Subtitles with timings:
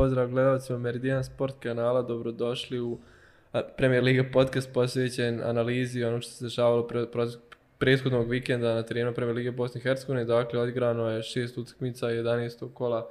[0.00, 2.98] pozdrav gledalcima Meridian Sport kanala, dobrodošli u
[3.76, 7.26] Premier Liga podcast posvećen analizi ono što se dešavalo pre, pre,
[7.78, 10.24] prethodnog vikenda na terenu Premier Lige Bosne i Hercegovine.
[10.24, 12.74] Dakle, odigrano je šest utakmica 11.
[12.74, 13.08] kola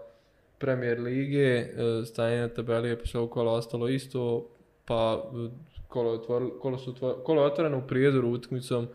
[0.58, 1.70] Premier Lige, e,
[2.06, 4.48] stanje na tabeli je posle kola ostalo isto,
[4.86, 5.50] pa e,
[5.88, 8.88] kolo, otvor, kolo, su otvor, kolo je otvoreno u prijedoru utakmicom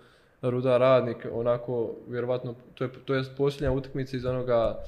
[0.43, 4.83] Ruda Radnik, onako, vjerovatno, to je, to je posljednja utakmica iz onoga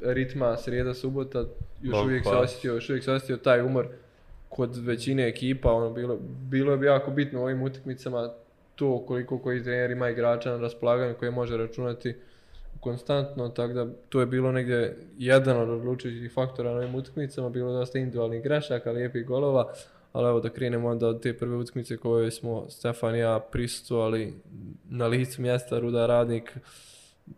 [0.00, 1.38] ritma srijeda subota
[1.82, 2.30] još Bog uvijek pa.
[2.30, 3.86] se osjetio još uvijek se osjetio taj umor
[4.48, 6.18] kod većine ekipa ono bilo
[6.50, 8.30] bilo je jako bitno u ovim utakmicama
[8.74, 12.14] to koliko koji trener ima igrača na raspolaganju koje može računati
[12.80, 17.72] konstantno tako da to je bilo negdje jedan od odlučujućih faktora na ovim utakmicama bilo
[17.72, 19.72] dosta individualnih grešaka lijepih golova
[20.12, 24.34] ali evo da krenemo onda od te prve utakmice koje smo Stefan i ja prisutovali
[24.90, 26.56] na licu mjesta Ruda Radnik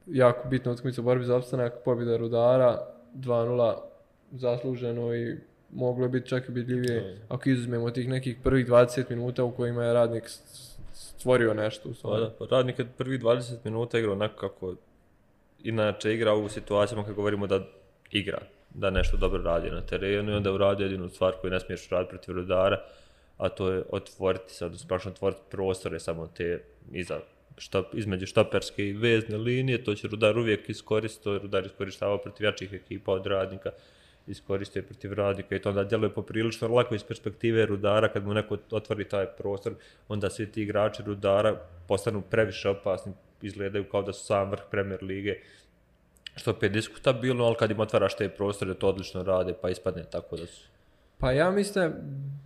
[0.07, 2.79] jako bitna utakmica u borbi za opstanak, pobjeda Rudara,
[3.15, 3.75] 2-0
[4.33, 5.37] zasluženo i
[5.73, 7.23] moglo je biti čak i bidljivije mm.
[7.29, 10.25] ako izuzmemo tih nekih prvih 20 minuta u kojima je radnik
[10.93, 11.89] stvorio nešto.
[11.89, 14.75] U pa da, pa radnik je prvi 20 minuta igrao onako kako
[15.63, 17.61] inače igra u situacijama kad govorimo da
[18.11, 18.39] igra,
[18.75, 22.11] da nešto dobro radi na terenu i onda uradi jedinu stvar koju ne smiješ raditi
[22.11, 22.83] protiv Rudara,
[23.37, 27.21] a to je otvoriti se, odnosno prašno otvoriti prostore samo te iza
[27.61, 32.73] štop, između štoperske i vezne linije, to će Rudar uvijek iskoristiti, Rudar iskoristavao protiv jačih
[32.73, 33.71] ekipa od radnika,
[34.27, 38.57] iskoristio protiv radnika i to onda djeluje poprilično lako iz perspektive Rudara, kad mu neko
[38.71, 39.75] otvori taj prostor,
[40.09, 41.57] onda svi ti igrači Rudara
[41.89, 45.35] postanu previše opasni, izgledaju kao da su sam vrh Premier Lige,
[46.37, 50.37] što je diskutabilno, ali kad im otvaraš te prostore, to odlično rade, pa ispadne tako
[50.37, 50.63] da su
[51.21, 51.93] Pa ja mislim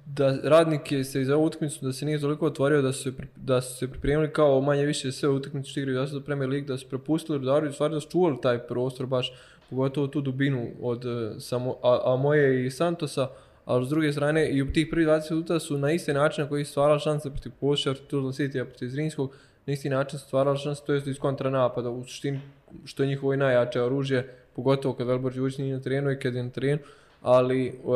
[0.06, 3.76] da radnik je se za utakmicu da se nije toliko otvorio da su da su
[3.76, 7.38] se pripremili kao manje više sve utakmice što igraju da Premier League da su propustili
[7.38, 9.32] Rudaru i stvarno da su čuvali taj prostor baš
[9.70, 13.28] pogotovo tu dubinu od e, samo a, a moje i Santosa
[13.64, 16.48] ali s druge strane i u tih prvih 20 minuta su na isti način na
[16.48, 19.32] koji su stvarali šanse protiv Poša, Tuzla City, protiv Zrinskog,
[19.66, 22.40] na isti način su stvarali šanse, to je iz kontranapada, u suštini
[22.84, 26.42] što je njihovo najjače oružje, pogotovo kad Velbor Đurić nije na terenu i kad je
[26.42, 26.78] na terenu,
[27.22, 27.94] ali uh,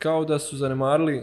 [0.00, 1.22] kao da su zanemarili,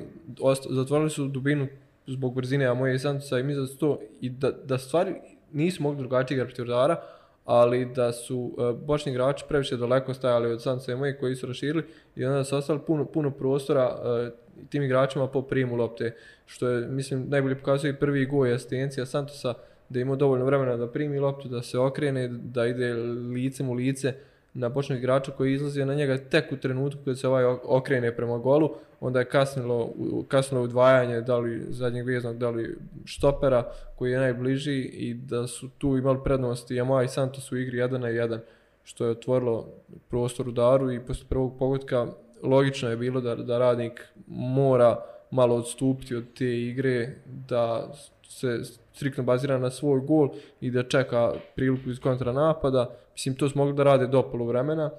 [0.69, 1.67] zatvorili su dubinu
[2.07, 5.15] zbog brzine, a moje Santosa i mi za to, i da, da stvari
[5.51, 7.01] nisu mogli drugačije igrati protiv Rudara,
[7.45, 11.47] ali da su uh, bočni igrači previše daleko stajali od Santosa i moje koji su
[11.47, 11.83] raširili
[12.15, 14.33] i onda su ostali puno, puno prostora uh,
[14.69, 16.15] tim igračima po primu lopte,
[16.45, 19.53] što je, mislim, najbolje pokazuje prvi gol i asistencija Santosa,
[19.89, 22.93] da ima dovoljno vremena da primi loptu, da se okrene, da ide
[23.33, 24.13] licem u lice,
[24.57, 28.37] na bočnog igrača koji izlazi na njega tek u trenutku kad se ovaj okrene prema
[28.37, 28.69] golu,
[28.99, 29.93] onda je kasnilo,
[30.27, 35.69] kasnilo udvajanje da li zadnjeg veznog, da li štopera koji je najbliži i da su
[35.77, 36.75] tu imali prednosti.
[36.75, 38.39] Yamaha i Santos u igri 1 na 1
[38.83, 39.67] što je otvorilo
[40.09, 42.07] prostor udaru i posle prvog pogotka
[42.43, 47.93] logično je bilo da, da radnik mora malo odstupiti od te igre da
[48.23, 48.59] se
[48.97, 50.29] striktno baziran na svoj gol
[50.61, 52.89] i da čeka priliku iz kontranapada.
[53.13, 54.89] Mislim, to smo mogli da rade do polu vremena,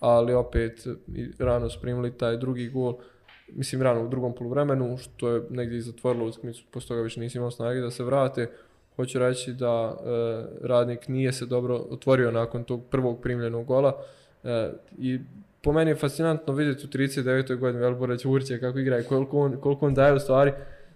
[0.00, 0.86] ali opet
[1.38, 2.96] rano primili taj drugi gol,
[3.48, 7.50] mislim, rano u drugom poluvremenu, što je negdje zatvorilo utakmicu, posle toga više nisi imao
[7.50, 8.50] snage da se vrate.
[8.96, 14.02] Hoću reći da e, radnik nije se dobro otvorio nakon tog prvog primljenog gola
[14.44, 15.18] e, i
[15.62, 17.56] po meni je fascinantno vidjeti u 39.
[17.56, 20.52] godini Velbora Ćurća kako igra i koliko on, koliko on daje u stvari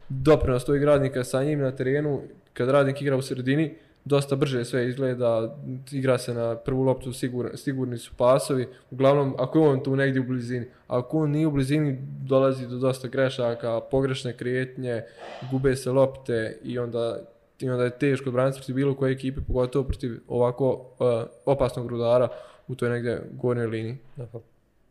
[0.08, 2.20] doprinos tog radnika sa njim na terenu
[2.54, 3.74] kad radnik igra u sredini,
[4.04, 5.56] dosta brže sve izgleda,
[5.92, 10.20] igra se na prvu loptu, sigur, sigurni su pasovi, uglavnom ako je on tu negdje
[10.20, 15.02] u blizini, ako on nije u blizini, dolazi do dosta grešaka, pogrešne krijetnje,
[15.50, 17.18] gube se lopte i onda,
[17.60, 21.06] i onda je teško braniti protiv bilo koje ekipe, pogotovo protiv ovako uh,
[21.46, 22.28] opasnog rudara
[22.68, 23.98] u toj negdje gornjoj liniji.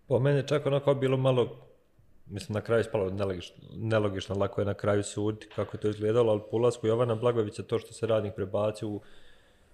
[0.07, 1.71] Po mene čak onako bilo malo
[2.31, 6.32] mislim na kraju ispalo nelogično, nelogično, lako je na kraju suditi kako je to izgledalo,
[6.32, 9.02] ali po ulasku Jovana Blagovića to što se radnik prebacio u,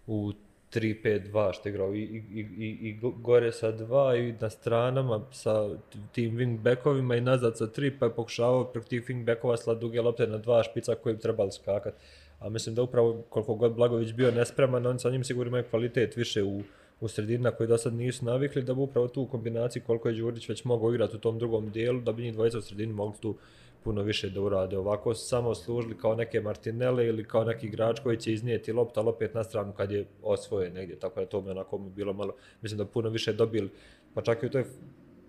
[0.07, 0.31] u
[0.73, 5.69] 3-5-2 što je igrao i, i, i, i gore sa dva i na stranama sa
[6.11, 10.27] tim wingbackovima i nazad sa 3 pa je pokušavao preko tih wingbackova sla duge lopte
[10.27, 11.97] na dva špica koji bi trebali skakati.
[12.39, 16.15] A mislim da upravo koliko god Blagović bio nespreman, on sa njim sigurno imaju kvalitet
[16.15, 16.61] više u,
[16.99, 20.09] u sredini na koji do sad nisu navikli, da bi upravo tu u kombinaciji koliko
[20.09, 22.93] je Đurić već mogao igrati u tom drugom dijelu, da bi njih dvojica u sredini
[22.93, 23.35] mogli tu
[23.83, 24.77] puno više da urade.
[24.77, 28.99] Ovako su samo služili kao neke Martinele ili kao neki igrač koji će iznijeti lopta,
[28.99, 32.35] ali opet na stranu kad je osvoje negdje, tako da to mi onako bilo malo,
[32.61, 33.69] mislim da puno više dobili,
[34.13, 34.65] pa čak i u toj,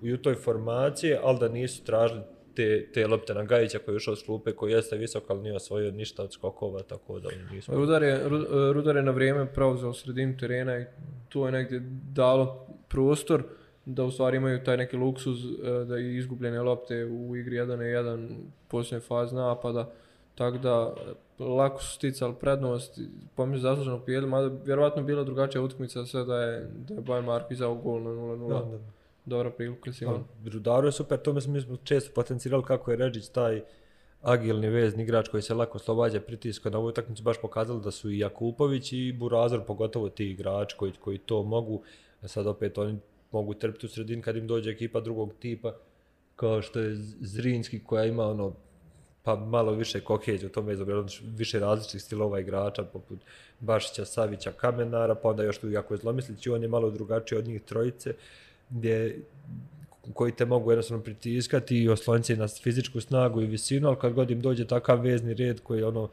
[0.03, 2.21] i u toj formaciji, ali da nisu tražili
[2.59, 5.57] te, te lopte na Gajića koji je ušao s klupe, koji jeste visok, ali nije
[5.57, 7.75] osvojio ništa od skokova, tako da nismo...
[7.75, 8.29] Rudar je,
[8.73, 10.85] Rudar je na vrijeme preuzeo sredinu terena i
[11.29, 11.83] to je negdje
[12.15, 13.43] dalo prostor
[13.85, 17.67] da u stvari imaju taj neki luksuz e, da i izgubljene lopte u igri 1
[17.67, 18.29] na 1
[18.69, 19.91] posljednje faze napada.
[20.35, 20.95] Tako da
[21.39, 23.01] e, lako su sticali prednost,
[23.35, 27.53] pomisli zasluženo pijedu, mada vjerovatno bila drugačija utakmica sve da je, da je Bayern Marko
[27.53, 28.79] izao gol na 0-0.
[29.29, 30.25] Dobra prilika si imao.
[30.45, 33.63] Rudaru je super, to mislim, mi smo često potencirali kako je Ređić taj
[34.23, 38.11] agilni vezni igrač koji se lako slobađa pritiska na ovu utakmicu baš pokazali da su
[38.11, 41.83] i Jakupović i Burazor pogotovo ti igrači koji, koji to mogu.
[42.25, 42.99] Sad opet oni
[43.33, 45.75] mogu trpiti u sredini kad im dođe ekipa drugog tipa
[46.37, 48.53] kao što je Zrinski koja ima ono
[49.23, 53.19] pa malo više kokeđa u tome izobra, više različitih stilova igrača poput
[53.61, 57.47] Bašića, Savića, Kamenara, pa onda još tu jako je zlomislić on je malo drugačiji od
[57.47, 58.15] njih trojice
[58.71, 59.23] gdje
[60.15, 64.31] koji te mogu jednostavno pritiskati i osloniti na fizičku snagu i visinu, ali kad god
[64.31, 66.09] im dođe takav vezni red koji je ono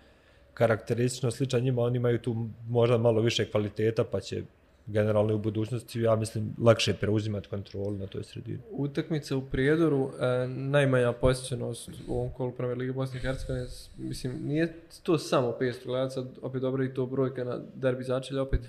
[0.53, 4.43] karakteristično sličan njima, oni imaju tu možda malo više kvaliteta, pa će
[4.87, 8.59] generalno u budućnosti, ja mislim, lakše preuzimati kontrolu na toj sredini.
[8.71, 13.65] Utakmica u Prijedoru, e, najmanja posjećenost u ovom kolu Prve Lige Bosne i Hercegovine,
[13.97, 14.73] mislim, nije
[15.03, 18.61] to samo 500 gledaca, opet dobro i to brojka na derbi začelja opet,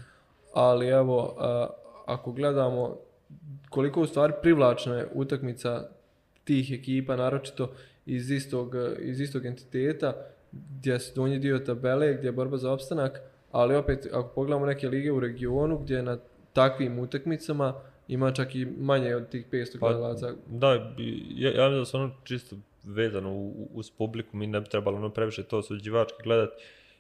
[0.53, 1.67] ali evo, e,
[2.07, 2.97] ako gledamo
[3.71, 5.89] koliko u stvari privlačna je utakmica
[6.45, 7.73] tih ekipa, naročito
[8.07, 10.15] iz istog, iz istog entiteta,
[10.53, 13.21] gdje se donji dio tabele, gdje je borba za opstanak,
[13.53, 16.19] ali opet, ako pogledamo neke lige u regionu, gdje na
[16.53, 17.75] takvim utakmicama
[18.09, 20.33] ima čak i manje od tih 500 Pa, gledalaca.
[20.47, 20.73] da,
[21.31, 24.97] ja, ja mislim da su ono čisto vezano u- uz publiku, mi ne bi trebalo
[24.97, 26.51] ono previše to suđivački gledat,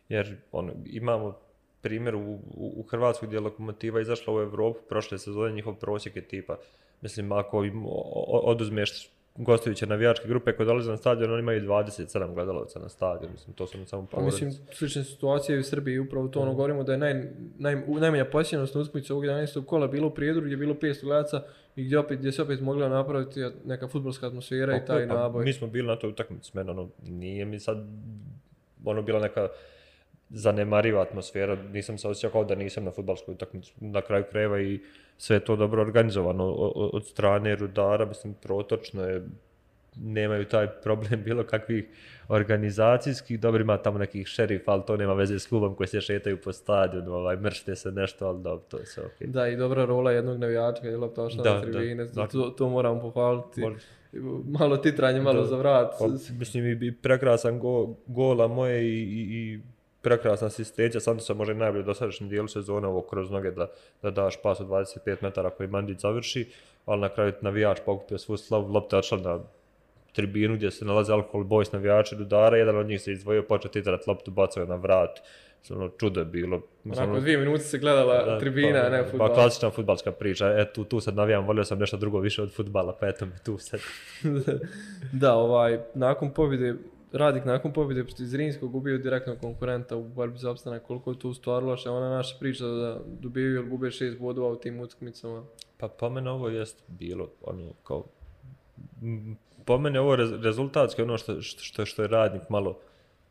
[0.09, 1.39] jer ono, imamo
[1.81, 6.17] primjer u, u, u Hrvatskoj gdje je Lokomotiva izašla u Evropu prošle sezone, njihov prosjek
[6.17, 6.57] je tipa,
[7.01, 7.85] mislim, ako im
[8.27, 13.55] oduzmeš gostujuće navijačke grupe koje dolaze na stadion, oni imaju 27 gledalaca na stadion, mislim,
[13.55, 16.93] to su ono samo Pa mislim, slične situacije u Srbiji, upravo to ono govorimo da
[16.93, 17.15] je naj,
[17.59, 19.65] naj, najmanja posjećenost na utakmici ovog 11.
[19.65, 21.43] kola bilo u Prijedoru gdje je bilo 500 gledaca
[21.77, 25.45] i gdje, opet, gdje se opet mogla napraviti neka futbolska atmosfera i taj pa, naboj.
[25.45, 27.79] Mi smo bili na toj utakmici, meni ono, nije mi sad
[28.85, 29.49] ono bila neka
[30.31, 34.81] zanemariva atmosfera, nisam se osjećao kao da nisam na futbalskoj utakmici na kraju krajeva i
[35.19, 36.45] sve to dobro organizovano
[36.75, 39.23] od strane rudara, mislim protočno je,
[39.97, 41.85] nemaju taj problem bilo kakvih
[42.29, 46.41] organizacijskih, dobro ima tamo nekih šerifa, ali to nema veze s klubom koji se šetaju
[46.41, 49.27] po stadionu, ovaj, mršte se nešto, ali dobro, to je sve okej.
[49.27, 52.51] Da, i dobra rola jednog navijača kad je lopta ošla Da, na tribine, da, to,
[52.51, 53.61] to moram pohvaliti.
[53.61, 53.87] Može.
[54.59, 55.47] Malo titranje, malo Da.
[55.47, 55.93] za vrat.
[55.99, 56.07] Pa,
[56.39, 59.61] mislim i prekrasan go, gola moje i, i, i
[60.07, 63.67] prekrasna asistencija, sam se može najbolje u dosadašnjem dijelu sezone ovo kroz noge da,
[64.03, 66.47] da daš pas od 25 metara koji Mandić završi,
[66.87, 69.41] ali na kraju navijač pokupio svu slavu, lopta je odšla na
[70.13, 74.07] tribinu gdje se nalaze alkohol boys navijači Rudara, jedan od njih se izdvojio, počeo titrat
[74.07, 75.21] loptu, bacao je na vrat,
[75.71, 76.63] ono čudo je bilo.
[76.85, 79.35] Mislim, ono- dvije minute se gledala Da, tribina, pa, ne Pa futbal.
[79.35, 82.97] klasična futbalska priča, e tu, tu sad navijam, volio sam nešto drugo više od futbala,
[83.01, 83.81] pa eto mi tu sad.
[85.23, 86.75] da, ovaj, nakon pobjede,
[87.17, 91.35] Radnik nakon pobjede protiv Zrinskog gubio direktno konkurenta u borbi za opstanak, koliko je tu
[91.35, 95.45] stvar loše, ona naša priča da dobijaju ili gube šest bodova u tim utakmicama.
[95.79, 98.05] Pa po mene ovo jest bilo ono kao
[99.65, 102.79] po mene ovo rez, rezultatski ono što, što, što je radnik malo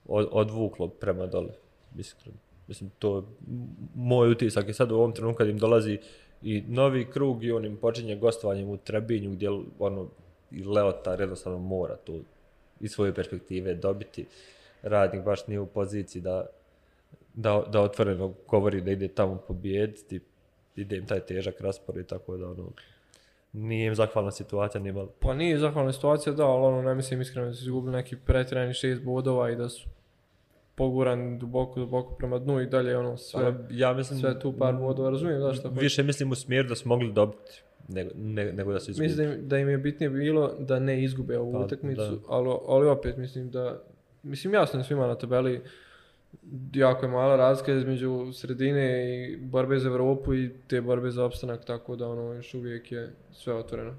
[0.08, 1.54] od, odvuklo prema dole,
[1.98, 2.38] iskreno.
[2.68, 3.24] Mislim, to je
[3.96, 6.00] moj utisak i sad u ovom trenutku kad im dolazi
[6.42, 9.50] i novi krug i on im počinje gostovanjem u Trebinju gdje
[9.80, 10.08] ono
[10.51, 12.20] i Leotar jednostavno mora to
[12.86, 14.25] iz svoje perspektive dobiti.
[14.82, 16.46] Radnik baš nije u poziciji da,
[17.34, 20.20] da, da otvoreno govori da ide tamo pobijediti,
[20.75, 22.72] ide im taj težak raspored, tako da ono,
[23.54, 25.10] nije im zahvalna situacija, nije malo.
[25.20, 28.74] Pa nije zahvalna situacija, da, ali ono, ne mislim iskreno da su izgubili neki pretirani
[28.74, 29.89] šest bodova i da su
[30.75, 34.75] pogurani duboko, duboko prema dnu i dalje ono sve, Pa, ja mislim, sve tu par
[34.75, 35.82] bodova, razumijem da što hoće.
[35.82, 39.10] više mislim u smjeru da su mogli dobiti nego, ne, nego da su izgubili.
[39.10, 42.18] Mislim da im, da im je bitnije bilo da ne izgube ovu Pa, utakmicu, da.
[42.27, 43.82] ali, ali opet mislim da,
[44.24, 45.62] mislim jasno je svima na tabeli,
[46.74, 51.65] jako je mala razlika između sredine i borbe za Evropu i te borbe za opstanak,
[51.65, 53.96] tako da ono još uvijek je sve otvoreno.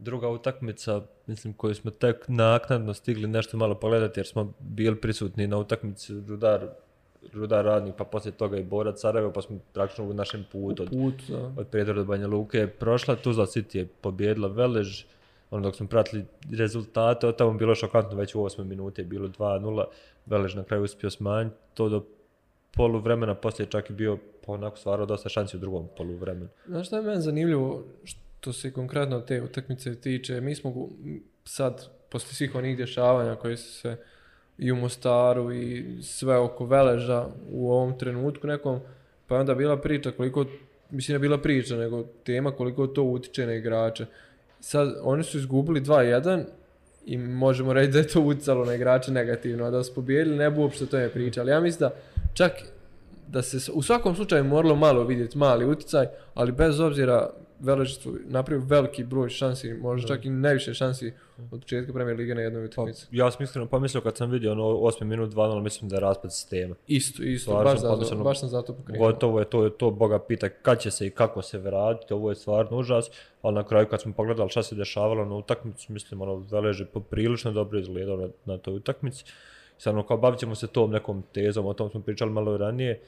[0.00, 5.46] Druga utakmica, mislim, koju smo tek naknadno stigli nešto malo pogledati jer smo bili prisutni
[5.46, 6.68] na utakmici Rudar,
[7.32, 10.90] Rudar radnik, pa poslije toga i Borac Sarajevo, pa smo praktično u našem putu od,
[10.90, 11.52] Put, da.
[11.60, 15.04] od Prijedora do Banja Luke prošla, Tuzla City je pobjedila Velež,
[15.50, 16.24] ono dok smo pratili
[16.58, 19.84] rezultate, od tamo bilo šokantno, već u 8 minuti je bilo 2-0,
[20.26, 22.04] Velež na kraju uspio smanjiti, to do
[22.74, 26.48] poluvremena, poslije čak i bio pa onako stvarao dosta šansi u drugom poluvremenu.
[26.66, 27.84] Znaš šta je meni zanimljivo?
[28.04, 30.40] Što se konkretno te utakmice tiče?
[30.40, 30.88] Mi smo
[31.44, 33.96] sad, posle svih onih dešavanja koji su se
[34.58, 38.80] i u Mostaru i sve oko Veleža u ovom trenutku nekom,
[39.26, 40.44] pa je onda bila priča koliko,
[40.90, 44.06] mislim je bila priča, nego tema koliko to utiče na igrače.
[44.60, 46.44] Sad, oni su izgubili 2-1
[47.06, 50.50] i možemo reći da je to uticalo na igrače negativno, a da su pobijedili ne
[50.50, 51.94] bi uopšte to je priča, ali ja mislim da
[52.34, 52.52] čak
[53.28, 58.18] da se u svakom slučaju moralo malo vidjeti mali uticaj, ali bez obzira Velež su
[58.24, 61.12] napravio veliki broj šansi, možda čak i najviše šansi
[61.52, 63.06] od početka premijer lige na jednoj utakmici.
[63.10, 66.00] Pa, ja sam iskreno pomislio kad sam vidio ono 8 minut 2 mislim da je
[66.00, 66.74] raspad sistema.
[66.86, 69.06] Isto, isto, Stvarno baš, zato, ono, baš sam zato pokrenuo.
[69.06, 72.36] Gotovo je to, to Boga pita kad će se i kako se vratiti, ovo je
[72.36, 73.10] stvarno užas,
[73.42, 76.86] ali na kraju kad smo pogledali šta se dešavalo na utakmicu, mislim ono Velež je
[76.86, 79.24] poprilično dobro izgledao na, na toj utakmici.
[79.78, 83.00] Sad ono kao bavit ćemo se tom nekom tezom, o tom smo pričali malo ranije,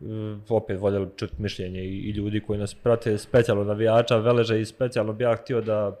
[0.00, 4.64] Mm, opet voljeli čuti mišljenje i, i ljudi koji nas prate specijalno navijača Veleža i
[4.64, 5.96] specijalno bi ja htio da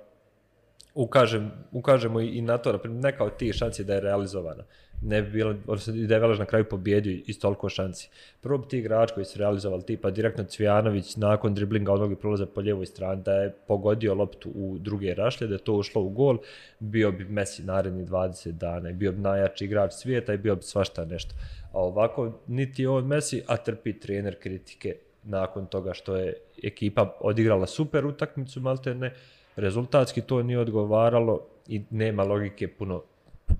[0.94, 4.64] ukažem, ukažemo i, i na to, naprimjer, neka od tih šanci da je realizovana.
[5.02, 8.08] Ne bi bilo, odnosno da je Velež na kraju pobjedio iz toliko šanci.
[8.40, 12.46] Prvo bi ti igrač koji su realizovali, tipa direktno Cvijanović nakon driblinga onog i prolaza
[12.46, 16.08] po ljevoj strani, da je pogodio loptu u druge rašlje, da je to ušlo u
[16.08, 16.38] gol,
[16.80, 21.04] bio bi Messi naredni 20 dana, bio bi najjači igrač svijeta i bio bi svašta
[21.04, 21.34] nešto.
[21.72, 27.66] A ovako, niti on Messi, a trpi trener kritike nakon toga što je ekipa odigrala
[27.66, 29.14] super utakmicu, malte ne,
[29.56, 33.02] rezultatski to nije odgovaralo i nema logike puno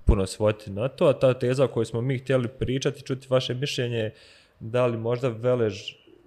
[0.05, 3.55] puno svoti na to, a ta teza o kojoj smo mi htjeli pričati, čuti vaše
[3.55, 4.11] mišljenje,
[4.61, 5.75] da li možda Velež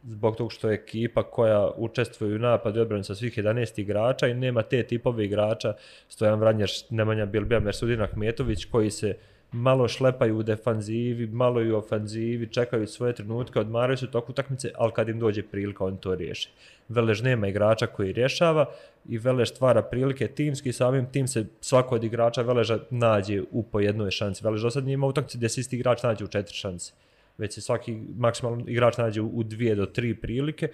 [0.03, 4.27] zbog tog što je ekipa koja učestvuje u napadu i odbrani sa svih 11 igrača
[4.27, 5.73] i nema te tipove igrača,
[6.07, 9.17] Stojan Vranješ, Nemanja Bilbija, Mersudin Ahmetović, koji se
[9.51, 14.31] malo šlepaju u defanzivi, malo i u ofanzivi, čekaju svoje trenutke, odmaraju se u toku
[14.31, 16.49] utakmice, ali kad im dođe prilika, on to riješi.
[16.89, 18.65] Velež nema igrača koji rješava
[19.09, 23.79] i Velež stvara prilike timski, samim tim se svako od igrača Veleža nađe u po
[23.79, 24.43] jednoj šanci.
[24.43, 26.93] Velež do sad nije imao utakmice gdje se isti igrač nađe u četiri šanse
[27.41, 30.69] već se svaki maksimalno igrač nađe u dvije do tri prilike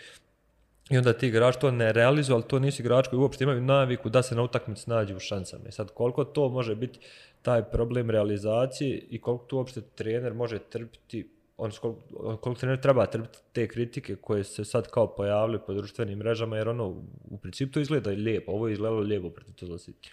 [0.89, 4.09] I onda ti igrač to ne realizuje, ali to nisi igrač koji uopšte imaju naviku
[4.09, 5.63] da se na utakmici nađe u šansama.
[5.67, 6.99] I sad koliko to može biti
[7.41, 12.01] taj problem realizacije i koliko tu uopšte trener može trpiti, on koliko,
[12.41, 16.69] koliko trener treba trpiti te kritike koje se sad kao pojavile po društvenim mrežama, jer
[16.69, 16.87] ono
[17.29, 20.09] u principu to izgleda lijepo, ovo je izgledalo lijepo protiv to City.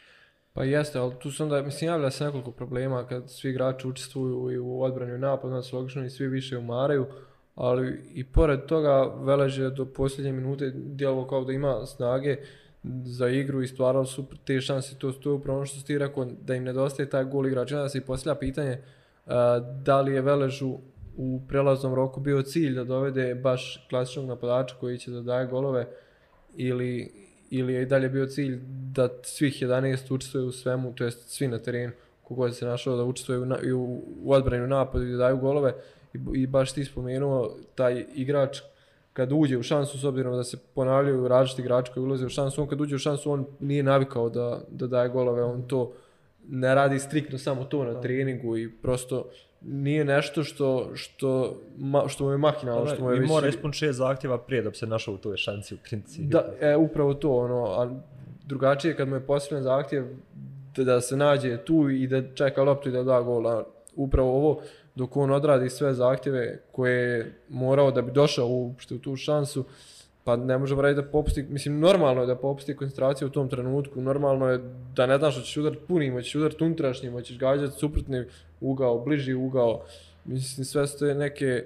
[0.52, 4.50] Pa jeste, ali tu su onda, mislim, javlja se nekoliko problema kad svi igrači učestvuju
[4.50, 7.06] i u odbranju napadu, onda se logično i svi više umaraju,
[7.54, 12.36] ali i pored toga Velež je do posljednje minute djelovao kao da ima snage
[13.04, 15.98] za igru i stvarao su te šanse, to, to je upravo ono što si ti
[15.98, 17.72] rekao, da im nedostaje taj gol igrač.
[17.72, 18.78] Onda se i postavlja pitanje
[19.26, 19.32] uh,
[19.82, 20.78] da li je Veležu
[21.16, 25.86] u prelaznom roku bio cilj da dovede baš klasičnog napadača koji će da daje golove
[26.56, 27.12] ili,
[27.50, 28.60] ili je i dalje bio cilj
[28.92, 31.92] da svih 11 učestvuje u svemu, to jest svi na terenu,
[32.22, 33.44] kogod se našao da učestvuje u,
[33.78, 35.74] u, u odbranju napadu i da daju golove
[36.14, 38.58] i, i baš ti spomenuo taj igrač
[39.12, 42.62] kad uđe u šansu, s obzirom da se ponavljaju različiti igrači koji ulaze u šansu,
[42.62, 45.92] on kad uđe u šansu, on nije navikao da, da daje golove, on to
[46.48, 49.30] ne radi striktno samo to na treningu i prosto
[49.60, 53.78] nije nešto što, što, ma, što mu je mahinalno, što mu je I mora ispuniti
[53.78, 56.28] šest zahtjeva prije da bi se našao u toj šanci u principu.
[56.28, 57.90] Da, e, upravo to, ono, a
[58.46, 60.04] drugačije kad mu je posljedan zahtjev
[60.76, 63.66] da, da se nađe tu i da čeka loptu i da da gola.
[63.96, 64.60] Upravo ovo,
[64.94, 69.64] dok on odradi sve zahtjeve koje je morao da bi došao uopšte u tu šansu,
[70.24, 74.00] pa ne možemo raditi da popusti, mislim, normalno je da popusti koncentraciju u tom trenutku,
[74.00, 74.60] normalno je
[74.96, 78.24] da ne znaš hoćeš udarit udariti punim, hoćeš udariti unutrašnjim, hoćeš gađati suprotni
[78.60, 79.82] ugao, bliži ugao,
[80.24, 81.64] mislim, sve su to neke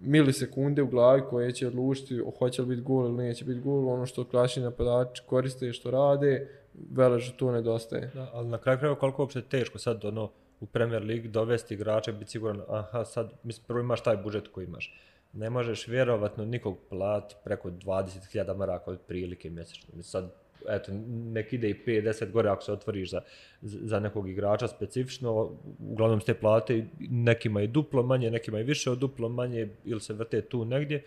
[0.00, 4.06] milisekunde u glavi koje će odlučiti hoće li biti gol ili neće biti gol, ono
[4.06, 6.48] što klasični napadači koriste i što rade,
[6.90, 8.10] veleže to nedostaje.
[8.14, 12.12] Da, ali na kraju kraju koliko uopšte teško sad ono, u Premier League dovesti igrača
[12.12, 14.94] biti siguran, aha, sad, mislim, prvo imaš taj budžet koji imaš.
[15.32, 19.88] Ne možeš vjerovatno nikog plat preko 20.000 maraka od prilike mjesečno.
[19.96, 20.30] Mislim, sad,
[20.68, 23.20] eto, nek ide i 5-10 gore ako se otvoriš za,
[23.62, 25.50] za nekog igrača specifično,
[25.90, 30.12] uglavnom ste plate nekima i duplo manje, nekima i više od duplo manje, ili se
[30.12, 31.04] vrte tu negdje.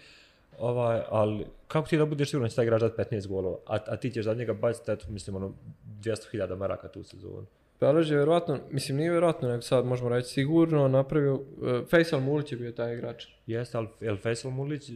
[0.60, 3.96] Ovaj, ali kako ti da budeš siguran da će taj igrač 15 golova, a, a
[3.98, 5.53] ti ćeš za njega baciti, eto, mislim, ono,
[6.01, 7.46] 200.000 maraka tu sezonu.
[7.82, 11.42] Pelež je vjerojatno, mislim nije vjerojatno, nego sad možemo reći sigurno napravio, uh,
[11.90, 13.26] Faisal Mulić je bio taj igrač.
[13.48, 14.96] Jeste, ali je Faisal Mulić uh,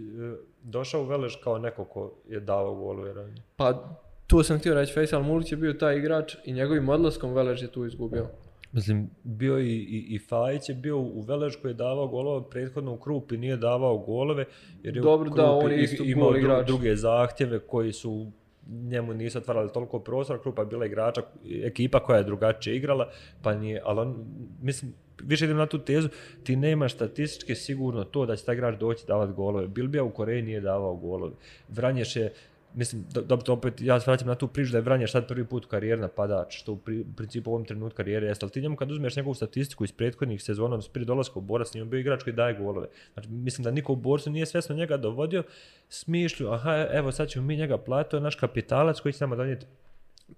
[0.63, 3.41] došao u Velež kao neko ko je dao golu vjerojatno?
[3.55, 7.61] Pa tu sam htio reći, Faisal Mulić je bio taj igrač i njegovim odlaskom Velež
[7.61, 8.27] je tu izgubio.
[8.71, 12.93] Mislim, bio i, i, i Fajić je bio u Velež koji je davao golove prethodno
[12.93, 14.45] u Krupi, nije davao golove.
[14.83, 18.31] Jer je Dobro, da, on je isto imao dru, druge zahtjeve koji su
[18.67, 21.21] njemu nisu otvarali toliko prostora, klupa je bila igrača,
[21.63, 23.09] ekipa koja je drugačije igrala,
[23.41, 24.25] pa nije, ali on,
[24.61, 24.93] mislim,
[25.23, 26.09] više idem na tu tezu,
[26.43, 29.67] ti nemaš statistički sigurno to da će taj igrač doći davati golove.
[29.67, 31.33] Bilbija u Koreji nije davao golove.
[31.69, 32.33] Vranješ je
[32.75, 35.45] mislim, da, da, opet, ja se vraćam na tu priču da je Vranješ sad prvi
[35.45, 38.51] put u karijeri napadač, što u, pri, u principu u ovom trenutku karijere jeste, ali
[38.51, 41.85] ti njemu kad uzmeš njegovu statistiku iz prethodnih sezona, odnosno prije dolaska u Borac, nije
[41.85, 42.87] bio igrač koji daje golove.
[43.13, 45.43] Znači, mislim da niko u Borcu nije svesno njega dovodio,
[45.89, 49.35] smišlju, aha, evo sad ćemo mi njega platiti, to je naš kapitalac koji će nama
[49.35, 49.65] donijeti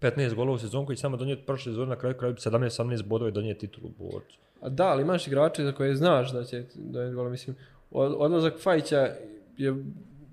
[0.01, 3.29] 15 golova u sezonu koji će samo donijeti prošle sezone na kraju kraju 17-18 bodova
[3.29, 4.38] i donijeti titulu u Borcu.
[4.62, 7.56] A da, ali imaš igrače za koje znaš da će donijeti golova, mislim,
[7.91, 9.10] odlazak Fajića
[9.58, 9.75] je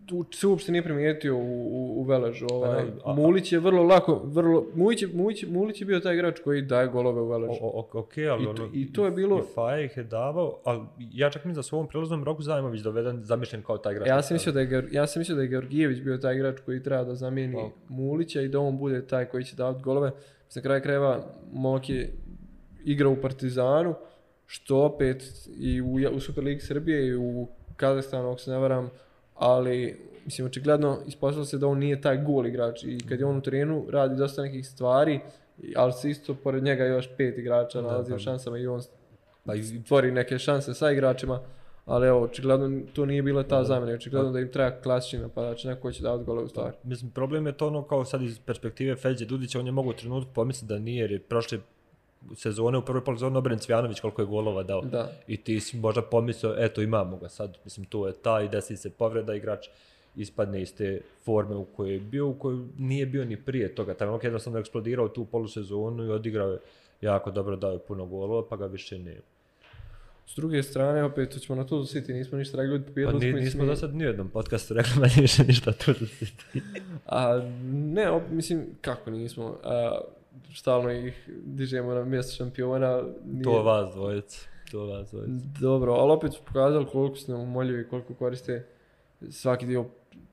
[0.06, 2.46] tu se uopšte nije primijetio u, u, u Veležu.
[2.50, 2.82] Ovaj.
[2.82, 6.40] A, a, Mulić je vrlo lako, vrlo, Mulić, je, Mulić, Mulić je bio taj igrač
[6.40, 7.58] koji daje golove u Veležu.
[7.60, 9.38] O, o, ok, ali I, ono, I to je bilo...
[9.38, 12.42] I Faje ih je davao, ali ja čak mislim da su u ovom prilaznom roku
[12.42, 14.08] Zajmović doveden, zamišljen kao taj igrač.
[14.08, 16.82] Ja sam mislio da je, ja sam mislio da je Georgijević bio taj igrač koji
[16.82, 17.70] treba da zamijeni oh.
[17.88, 20.10] Mulića i da on bude taj koji će davati golove.
[20.48, 22.12] Za kraj krajeva Mok je
[22.84, 23.94] igrao u Partizanu,
[24.46, 28.90] što opet i u, u Superligi Srbije i u Kazahstanu, ako se ne varam,
[29.34, 33.36] ali mislim, očigledno ispostavilo se da on nije taj gol igrač i kad je on
[33.36, 35.20] u terenu radi dosta nekih stvari,
[35.76, 38.80] ali se isto pored njega još pet igrača nalazi u pa šansama i on
[39.44, 39.52] pa
[39.86, 41.40] tvori neke šanse sa igračima,
[41.86, 45.92] ali evo, očigledno to nije bila ta zamjena, očigledno da im treba klasični napadač, neko
[45.92, 46.76] će davati gole u stvari.
[46.82, 49.92] Mislim, problem je to ono kao sad iz perspektive Feđe Dudića, on je mogu u
[49.92, 51.58] trenutku pomisliti da nije, jer je prošle
[52.36, 54.80] sezone u prvoj polizonu Obren Cvjanović koliko je golova dao.
[54.80, 55.12] Da.
[55.26, 58.76] I ti si možda pomislio, eto imamo ga sad, mislim, tu je ta i desi
[58.76, 59.66] se povreda igrač
[60.16, 63.94] ispadne iz te forme u kojoj je bio, u kojoj nije bio ni prije toga.
[63.94, 66.58] Tamo je jednostavno eksplodirao tu polusezonu i odigrao je
[67.00, 69.20] jako dobro, dao je puno golova, pa ga više ne.
[70.26, 73.32] S druge strane, opet ćemo na to da City, nismo ništa rekli od Pa ni,
[73.32, 76.60] nismo do sad ni jednom podcastu rekli manje više ništa to da City.
[77.06, 79.58] A, ne, op, mislim, kako nismo?
[79.64, 80.00] A,
[80.54, 83.02] stalno ih dižemo na mjesto šampiona.
[83.24, 83.44] Nije...
[83.44, 84.48] To vas dvojica.
[84.70, 85.44] To vas dvojica.
[85.60, 88.66] Dobro, ali opet su pokazali koliko su nam umoljivi, koliko koriste
[89.30, 89.84] svaki dio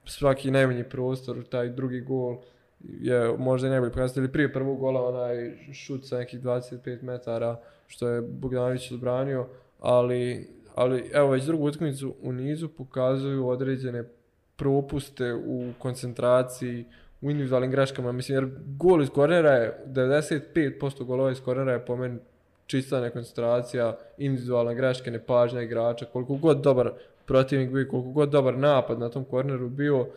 [0.06, 2.38] svaki najmanji prostor, taj drugi gol
[2.84, 4.32] je možda i najbolji pokazatelj.
[4.32, 9.48] Prije prvog gola onaj šut sa nekih 25 metara što je Bogdanović odbranio,
[9.80, 14.04] ali, ali evo već drugu utakmicu u nizu pokazuju određene
[14.56, 16.86] propuste u koncentraciji,
[17.22, 18.12] u individualnim greškama.
[18.12, 22.20] Mislim, jer gol iz kornera je, 95% golova iz kornera je po meni
[22.66, 26.92] čista nekoncentracija, individualna greška, nepažnja igrača, koliko god dobar
[27.26, 30.10] protivnik bio, koliko god dobar napad na tom korneru bio, uh,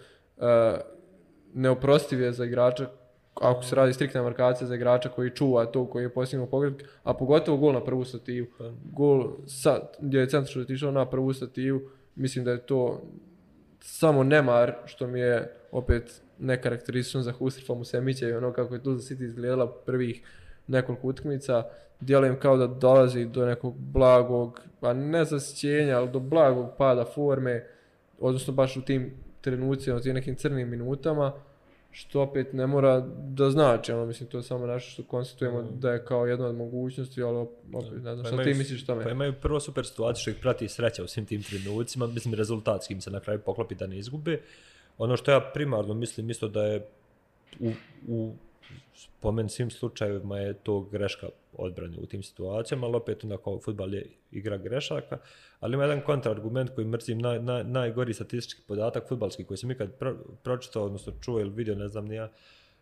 [1.55, 2.87] neoprostiv je za igrača,
[3.35, 7.15] ako se radi striktna markacija za igrača koji čuva to koji je postignuo pogled, a
[7.15, 8.47] pogotovo gol na prvu stativu.
[8.59, 8.71] Pa.
[8.93, 11.81] Gol sa, gdje je centar što je tišao na prvu stativu,
[12.17, 13.03] mislim da je to
[13.81, 18.95] samo nemar što mi je opet nekarakteristično za Husrifa Musemića i ono kako je tu
[18.95, 20.23] za City izgledala prvih
[20.67, 21.65] nekoliko utakmica
[22.01, 27.67] djelujem kao da dolazi do nekog blagog, pa ne zasjećenja, ali do blagog pada forme,
[28.21, 31.33] odnosno baš u tim trenucima, u tim nekim crnim minutama,
[31.91, 35.81] što opet ne mora da znači, ono, mislim, to je samo nešto što konstatujemo mm.
[35.81, 39.05] da je kao jedna od mogućnosti, ali opet, ne znam, pa što ti misliš tome?
[39.05, 42.95] Pa imaju prvo super situaciju što ih prati sreća u svim tim trenucima, mislim, rezultatski
[42.95, 44.41] im se na kraju poklopi da ne izgube.
[44.99, 46.87] Ono što ja primarno mislim, isto da je
[47.61, 47.71] u,
[48.09, 48.33] u
[48.95, 53.95] spomen svim slučajevima je to greška odbrane u tim situacijama, ali opet onda kao futbal
[53.95, 55.19] je igra grešaka,
[55.61, 59.93] ali ima jedan kontrargument koji mrzim, naj, naj, najgori statistički podatak futbalski koji sam ikad
[59.99, 62.31] pro, pročitao, odnosno čuo ili vidio, ne znam nija,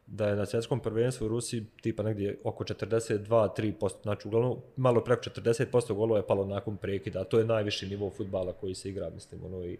[0.07, 5.23] da je na svjetskom prvenstvu u Rusiji tipa negdje oko 42-3%, znači uglavnom malo preko
[5.23, 9.11] 40% golova je palo nakon prekida, a to je najviši nivo futbala koji se igra,
[9.11, 9.79] mislim, ono i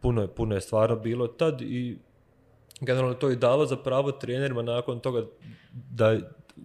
[0.00, 1.98] puno je, puno je stvarno bilo tad i
[2.80, 5.26] generalno to je dalo za pravo trenerima nakon toga
[5.90, 6.16] da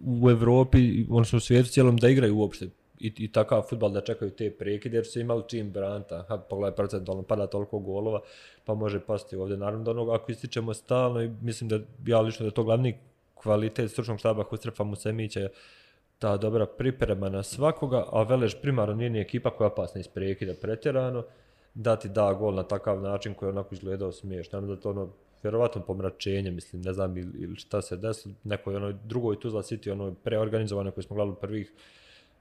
[0.06, 2.68] u Evropi, odnosno u svijetu cijelom, da igraju uopšte
[3.02, 6.76] i, i takav futbal da čekaju te prekide, jer su imali čim branta, ha, pogledaj
[6.76, 8.20] procentualno, pada toliko golova,
[8.64, 9.56] pa može pasti ovdje.
[9.56, 12.98] Naravno da onog, ako ističemo stalno, i mislim da ja lično da to glavni
[13.34, 15.52] kvalitet stručnog štaba Hustrefa Musemića je
[16.18, 20.08] ta dobra priprema na svakoga, a Velež primarno nije ni ekipa koja je opasna iz
[20.08, 21.24] prekida pretjerano,
[21.74, 24.56] da ti da gol na takav način koji je onako izgledao smiješno.
[24.56, 25.08] Naravno da to ono,
[25.42, 29.92] vjerovatno pomračenje, mislim, ne znam ili, ili šta se desilo, nekoj onoj drugoj Tuzla City,
[29.92, 31.72] onoj preorganizovane koji smo gledali prvih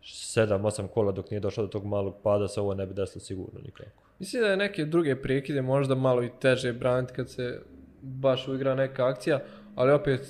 [0.04, 3.60] 7-8 kola dok nije došlo do tog malog pada, se ovo ne bi desilo sigurno
[3.64, 4.04] nikako.
[4.20, 7.62] Mislim da je neke druge prekide možda malo i teže braniti kad se
[8.02, 9.40] baš uigra neka akcija,
[9.76, 10.22] ali opet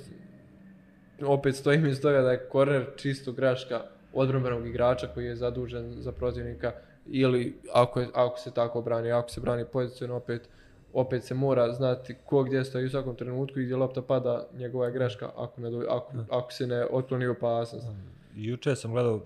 [1.25, 3.81] opet stojim iz toga da je korner čisto graška
[4.13, 6.71] odbranbenog igrača koji je zadužen za protivnika
[7.05, 10.49] ili ako, je, ako se tako brani, ako se brani pozicijno opet
[10.93, 14.85] opet se mora znati ko gdje stoji u svakom trenutku i gdje lopta pada, njegova
[14.85, 17.87] je greška ako, ne do, ako, ako se ne otkloni opasnost.
[18.35, 19.21] Juče sam gledao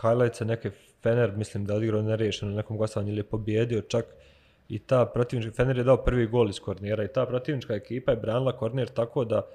[0.00, 0.70] highlights neke
[1.02, 4.04] Fener, mislim da je odigrao nerešeno na nekom gostovanju ili je pobjedio čak
[4.68, 8.16] i ta protivnička, Fener je dao prvi gol iz kornera i ta protivnička ekipa je
[8.16, 9.46] branila korner tako da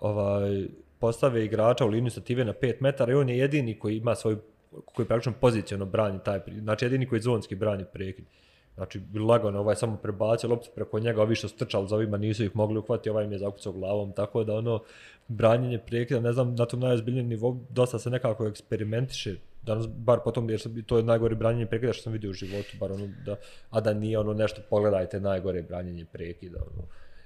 [0.00, 0.66] ovaj,
[0.98, 4.36] postave igrača u liniju stative na 5 metara i on je jedini koji ima svoj
[4.84, 6.62] koji praktično poziciono brani taj, prekid.
[6.62, 8.24] znači jedini koji zonski brani prekid.
[8.74, 12.56] Znači, lagano ovaj samo prebacio loptu preko njega, ovi što strčali za ovima nisu ih
[12.56, 14.82] mogli uhvatiti, ovaj im je zakucao glavom, tako da ono,
[15.28, 20.50] branjenje prekida, ne znam, na tom najozbiljnijem nivou dosta se nekako eksperimentiše, danas, bar potom,
[20.50, 23.36] jer sam, to je najgore branjenje prekida što sam vidio u životu, bar ono, da,
[23.70, 26.82] a da nije ono nešto, pogledajte najgore branjenje prekida, ono.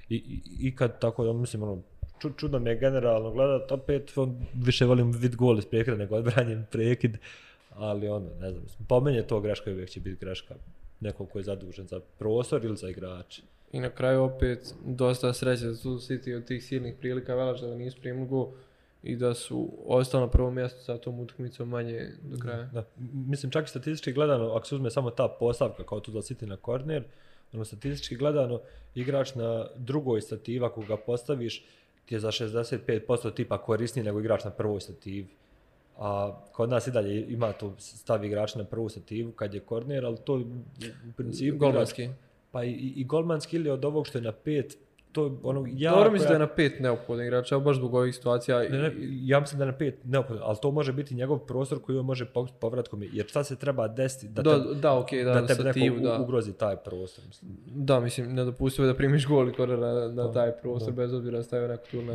[0.09, 1.83] I, i, i kad tako, ja mislim, ono,
[2.19, 4.12] ču, čudno mi je generalno gledat, opet
[4.55, 7.19] više volim vid gol iz prekida nego odbranjen prekid,
[7.75, 10.55] ali ono, ne znam, po meni je to greška i uvijek će biti greška
[11.01, 13.42] nekog ko je zadužen za prostor ili za igrače.
[13.73, 17.75] I na kraju opet dosta sreće da su City od tih silnih prilika velaža da
[17.75, 18.49] nisu primili gol
[19.03, 22.64] i da su ostali na prvom mjestu sa tom utakmicom manje do kraja.
[22.64, 26.19] Da, mislim čak i statistički gledano, ako se uzme samo ta postavka kao tu da
[26.19, 27.05] City na korner,
[27.57, 28.61] ono statistički gledano,
[28.95, 31.64] igrač na drugoj stativi, ako ga postaviš,
[32.05, 35.27] ti je za 65% tipa korisniji nego igrač na prvoj stativi.
[35.99, 40.05] A kod nas i dalje ima to stavi igrač na prvu stativu kad je korner,
[40.05, 40.45] ali to u
[41.16, 41.59] principu...
[41.59, 42.03] Golmanski.
[42.03, 42.14] igrač-
[42.53, 44.79] Pa i, i golmanski ili od ovog što je na pet,
[45.16, 45.96] to ono jako...
[45.96, 48.59] Dobro mislim da je na pet neophodan igrač, evo baš zbog ovih situacija.
[48.59, 51.83] Ne, ne, ja mislim da je na pet neophodno, ali to može biti njegov prostor
[51.83, 52.26] koji on može
[52.61, 55.96] povratkom, jer šta se treba desiti da, Da, te, da, da, da, na tebe stativu,
[55.96, 56.18] neko da.
[56.20, 57.24] u- ugrozi taj prostor.
[57.26, 57.50] Mislim.
[57.66, 61.37] Da, mislim, nedopustivo je da primiš gol korner na, na Pa, taj prostor, bez obzira
[61.37, 62.14] da stavio neko tu na...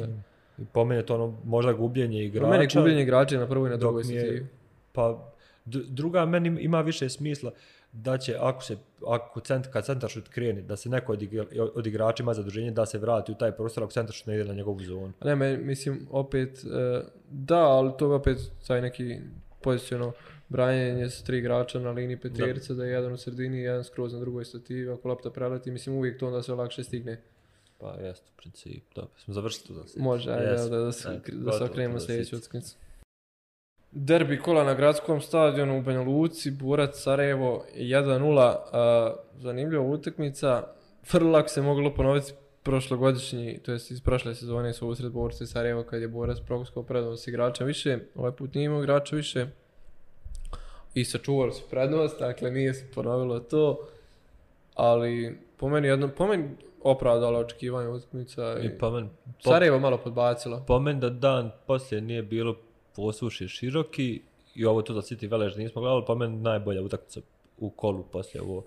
[0.57, 2.45] I po meni to ono možda gubljenje igrača.
[2.45, 4.47] Po meni je gubljenje igrača na prvoj i na drugoj stativi.
[4.91, 5.33] Pa
[5.65, 7.51] druga meni ima više smisla
[7.93, 8.77] da će ako se
[9.07, 12.71] ako cent, kad centar šut kreni da se neko od, igra, od igrača ima zaduženje
[12.71, 15.13] da se vrati u taj prostor ako centar šut ne ide na njegovu zonu.
[15.23, 19.19] Ne, me, mislim, opet, e, da, ali to je opet taj neki
[19.61, 20.13] poziciono
[20.49, 22.85] branjenje sa tri igrača na liniji peterica, da.
[22.85, 26.19] je jedan u sredini i jedan skroz na drugoj stativi, ako lopta preleti, mislim, uvijek
[26.19, 27.21] to onda se lakše stigne.
[27.77, 28.85] Pa jeste u principu.
[28.95, 29.83] Dobro, smo završili tu za.
[29.97, 30.69] Može, ajde, Jesmo.
[30.69, 32.39] da, da, se, Ajde, da se gotovo okrenemo to na za sljedeću City.
[32.39, 32.75] utakmicu.
[33.91, 38.55] Derbi kola na gradskom stadionu u Banja Luci, Burac Sarajevo 1-0.
[38.71, 40.63] a, Zanimljiva utakmica.
[41.11, 45.47] Vrlo lako se moglo ponoviti prošlogodišnji, to jest iz prošle sezone su usred Borca i
[45.47, 47.99] Sarajeva kad je Borac prokuskao prednost igrača više.
[48.15, 49.47] Ovaj put nije imao igrača više.
[50.93, 53.87] I sačuvali su prednost, dakle nije se ponovilo to.
[54.75, 56.49] Ali po meni, jedno, po meni
[56.83, 58.57] opravdala očekivanja utakmica.
[58.61, 59.09] I, I pa men,
[59.43, 60.63] po, Sarajevo malo podbacilo.
[60.67, 62.55] po meni da dan poslije nije bilo
[62.95, 64.21] posuši široki
[64.55, 67.21] i ovo tu za City Velež nismo gledali, po meni najbolja utakmica
[67.57, 68.63] u kolu poslije ovo.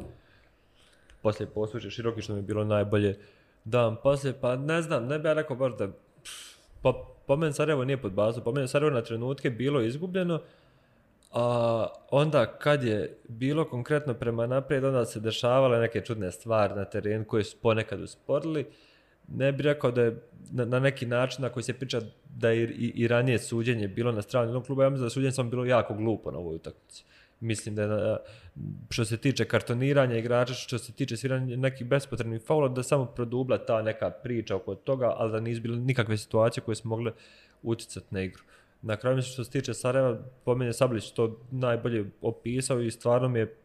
[1.23, 3.19] Poslije posuši široki što mi je bilo najbolje
[3.65, 5.89] dan poslije, pa ne znam, ne bih ja rekao baš da
[6.83, 6.93] pa,
[7.27, 10.41] po meni Sarajevo nije podbacilo, po meni Sarajevo na trenutke bilo izgubljeno,
[11.33, 16.85] a onda kad je bilo konkretno prema naprijed, onda se dešavale neke čudne stvari na
[16.85, 18.67] terenu koje su ponekad usporili.
[19.29, 22.01] Ne bih rekao da je na, na neki način na koji se priča
[22.37, 25.33] da je i, i ranije suđenje bilo na strani jednog kluba, ja mislim da suđenje
[25.33, 27.05] samo bilo jako glupo na ovoj utakmici.
[27.41, 28.19] Mislim da je, na-
[28.91, 33.59] što se tiče kartoniranja igrača, što se tiče sviranja nekih bespotrebnih faula, da samo produbla
[33.59, 37.13] ta neka priča oko toga, ali da nisu bile nikakve situacije koje su mogle
[37.63, 38.43] uticati na igru.
[38.83, 42.91] Na kraju mislim što se tiče Sarajeva, po meni je Sablić to najbolje opisao i
[42.91, 43.57] stvarno mi je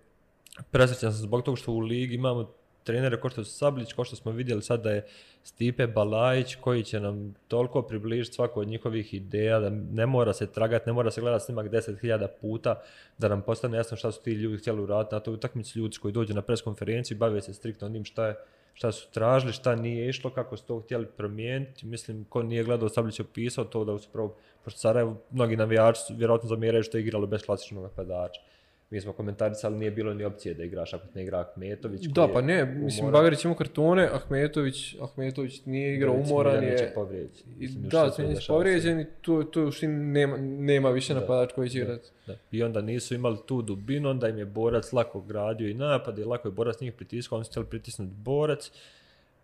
[0.72, 2.52] presrećan sam zbog toga što u ligi imamo
[2.84, 5.06] trenere kao što su Sablić, kao što smo vidjeli sad da je
[5.44, 10.48] Stipe Balajić koji će nam toliko približiti svaku od njihovih ideja, da ne mora se
[10.48, 12.82] tragati, ne mora se gledati snimak 10.000 puta,
[13.18, 16.12] da nam postane jasno šta su ti ljudi htjeli uraditi na toj utakmici, ljudi koji
[16.12, 18.36] dođu na preskonferenciju i bave se striktno onim šta je
[18.80, 21.86] šta su tražili, šta nije išlo, kako su to htjeli promijeniti.
[21.86, 26.14] Mislim, ko nije gledao, Sablić je opisao to da upravo, pošto Sarajevo, mnogi navijači su
[26.16, 28.42] vjerojatno zamjeraju što je igralo bez klasičnog napadača.
[28.90, 32.06] Mi smo komentarisali, nije bilo ni opcije da igraš ako ne igra Ahmetović.
[32.06, 33.20] Da, je pa ne, mislim, umoran.
[33.20, 36.92] Bagarić ima kartone, Ahmetović, Ahmetović nije igrao Recimo, umoran je.
[36.96, 37.44] povrijeđen.
[37.58, 41.20] Mislim, još da, se Cvinić dešava povrijeđen i tu, tu suštini nema, nema više Da,
[41.20, 42.10] napadač koji će igrati.
[42.28, 42.36] Da.
[42.52, 46.24] I onda nisu imali tu dubinu, onda im je borac lako gradio i napad i
[46.24, 48.72] lako je borac njih pritiskao, oni su htjeli pritisnuti borac.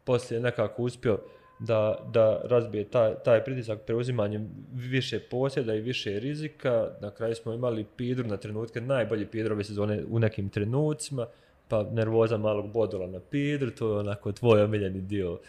[0.03, 1.19] Poslije je nekako uspio
[1.59, 6.89] da, da razbije taj, taj pritisak preuzimanjem više posjeda i više rizika.
[7.01, 11.27] Na kraju smo imali Pidru na trenutke, najbolji Pidru ove sezone u nekim trenucima,
[11.67, 15.39] pa nervoza malog bodula na Pidru, to je onako tvoj omiljeni dio,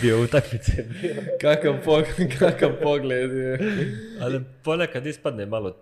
[0.00, 0.72] dio utakmice.
[1.42, 3.58] Kakav, pogled, kakav pogled je.
[4.20, 5.76] Ali ponekad ispadne malo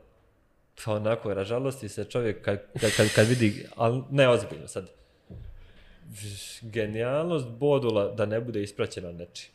[0.85, 4.91] pa onako ražalosti se čovjek kad, kad, kad, kad vidi, ali ne ozbiljno sad,
[6.63, 9.51] genijalnost bodula da ne bude ispraćena nečim.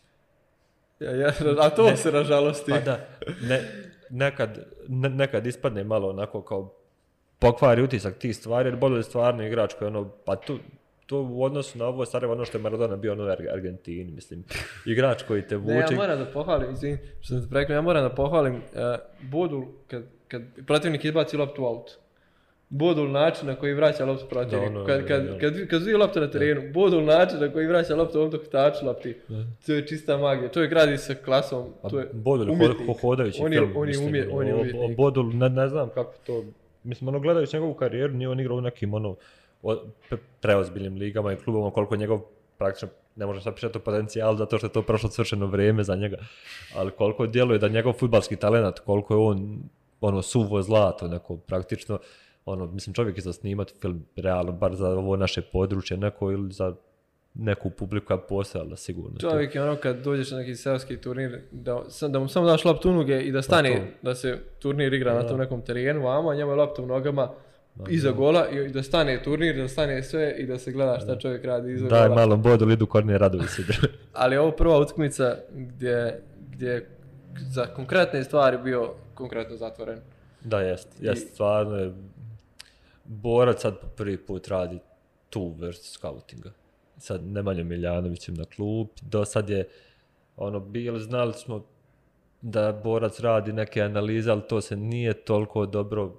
[0.99, 2.71] Ja, ja, a to se nažalosti.
[2.71, 2.99] Pa da,
[3.41, 3.61] ne,
[4.09, 6.73] nekad, ne, nekad ispadne malo onako kao
[7.39, 10.59] pokvari utisak tih stvari, jer Bodul je stvarno igrač koji ono, pa tu,
[11.05, 14.43] to u odnosu na ovo Sarajevo, ono što je Maradona bio ono Argentini, mislim,
[14.85, 15.73] igrač koji te vuče.
[15.73, 18.61] Ne, ja moram da pohvalim, izvin, što sam te prekao, ja moram da pohvalim uh,
[19.21, 21.93] Bodul kad, kad protivnik izbaci loptu u auto.
[22.69, 24.73] Bodul način na koji vraća loptu protivniku.
[24.73, 25.37] Da, ono, kad, kad, da.
[25.37, 28.85] kad, kad vidi loptu na terenu, Bodul način na koji vraća loptu ovom dok tači
[28.85, 29.15] lopti.
[29.65, 30.49] To je čista magija.
[30.49, 33.01] Čovjek radi sa klasom, to je Bodul, umjetnik.
[33.01, 34.97] hodajući on je, film, on je, umje, on je o- o- umjetnik.
[34.97, 36.43] Bodul, ne, ne znam kako to,
[36.83, 39.15] mislim, ono, gledajući njegovu karijeru, nije on igrao u nekim, ono,
[39.63, 39.75] o,
[40.41, 42.19] preozbiljnim ligama i klubama, koliko njegov
[42.57, 45.95] praktično ne može sad pričati o potencijal zato što je to prošlo svršeno vrijeme za
[45.95, 46.17] njega,
[46.75, 49.59] ali koliko djeluje da njegov futbalski talent, koliko je on
[50.01, 51.99] ono suvo zlato, neko praktično,
[52.47, 56.51] ono, mislim čovjek je za snimat film realno, bar za ovo naše područje, neko ili
[56.53, 56.75] za
[57.33, 59.17] neku publiku koja postojala sigurno.
[59.19, 62.65] Čovjek je ono kad dođeš na neki seoski turnir, da, sam, da mu samo daš
[62.65, 63.91] loptu noge i da stane, Pa to.
[64.01, 65.27] da se turnir igra na Da.
[65.27, 67.29] tom nekom terenu, vamo, a njemu je lopta u nogama
[67.89, 71.17] iza gola i, i da stane turnir, da stane sve i da se gleda šta
[71.17, 72.15] čovjek radi iza Daj gola.
[72.15, 73.61] malo bodu, idu Kornije Radović se.
[74.13, 76.89] Ali je ovo prva utakmica gdje, gdje je
[77.43, 79.99] za konkretne stvari bio konkretno zatvoren.
[80.41, 81.93] Da, jest, jest, stvarno je.
[83.07, 84.79] Borac sad po prvi put radi
[85.29, 86.51] tu vrstu scoutinga.
[86.97, 89.67] Sad Nemanja Miljanovićem na klub, do sad je,
[90.37, 91.65] ono, bili, znali smo
[92.41, 96.13] da Borac radi neke analize, ali to se nije toliko dobro,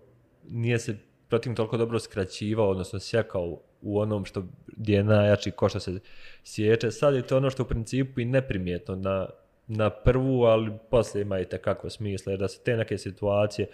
[0.49, 0.97] nije se
[1.29, 6.01] protiv toliko dobro skraćivao, odnosno sjekao u onom što gdje je najjači ko što se
[6.45, 6.91] sječe.
[6.91, 9.29] Sad je to ono što u principu i neprimjetno na,
[9.67, 13.69] na prvu, ali poslije ima i tekako smisla, jer da se te neke situacije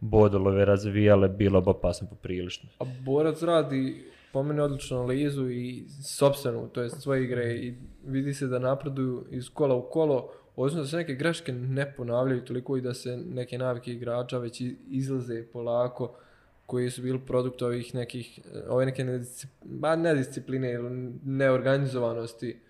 [0.00, 2.68] bodolove razvijale, bilo bi opasno poprilično.
[2.78, 7.74] A Borac radi po meni odličnu analizu i sopstvenu, to je svoje igre i
[8.06, 12.44] vidi se da napreduju iz kola u kolo, odnosno da se neke greške ne ponavljaju
[12.44, 16.16] toliko i da se neke navike igrača već izlaze polako
[16.66, 19.04] koji su bili produkt ovih nekih, eh, ove neke
[19.96, 22.60] nediscipline ili neorganizovanosti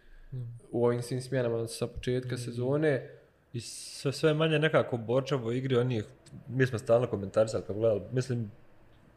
[0.70, 3.10] u ovim svim smjenama sa početka sezone.
[3.56, 6.04] I sve, sve manje nekako borčavo igri onih,
[6.48, 8.50] mi smo stalno komentarisali kad gledali, mislim,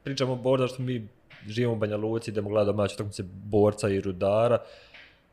[0.04, 1.08] pričamo o borda što mi
[1.48, 4.64] živimo u Banja Luci, idemo gledati domaće utakmice borca i rudara,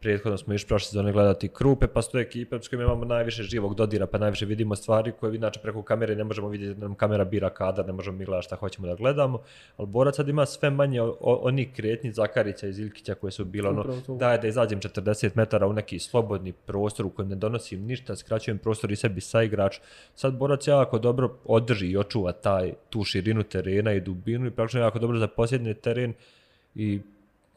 [0.00, 3.42] prethodno smo išli prošle sezone gledati krupe, pa su to ekipe s kojima imamo najviše
[3.42, 7.24] živog dodira, pa najviše vidimo stvari koje inače preko kamere ne možemo vidjeti, nam kamera
[7.24, 9.42] bira kadar, ne možemo mi gledati šta hoćemo da gledamo,
[9.76, 13.84] ali borac sad ima sve manje onih kretnji Zakarića iz Ilkića koje su bile ono,
[14.08, 18.58] daj da izađem 40 metara u neki slobodni prostor u kojem ne donosim ništa, skraćujem
[18.58, 19.78] prostor i sebi sa igrač.
[20.14, 24.80] Sad borac jako dobro održi i očuva taj, tu širinu terena i dubinu i praktično
[24.80, 26.14] jako dobro zaposjedne teren
[26.74, 27.00] i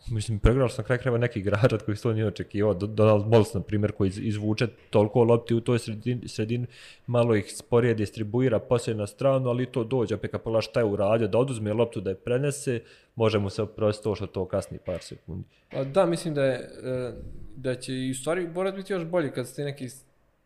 [0.08, 3.54] mislim, pregrao sam na kraj kreva neki igrač koji se to nije očekivao, Donald Mols,
[3.54, 6.68] na primjer, koji izvuče toliko lopti u toj sredini, sredini
[7.08, 10.86] malo ih sporije distribuira poslije na stranu, ali to dođe, opet kad pogledaš šta je
[10.86, 12.80] uradio, da oduzme loptu, da je prenese,
[13.16, 15.44] može mu se oprostiti to što to kasni par sekundi.
[15.72, 17.12] Pa da, mislim da je, e,
[17.56, 19.88] da će i u stvari Borac biti još bolji kad se neki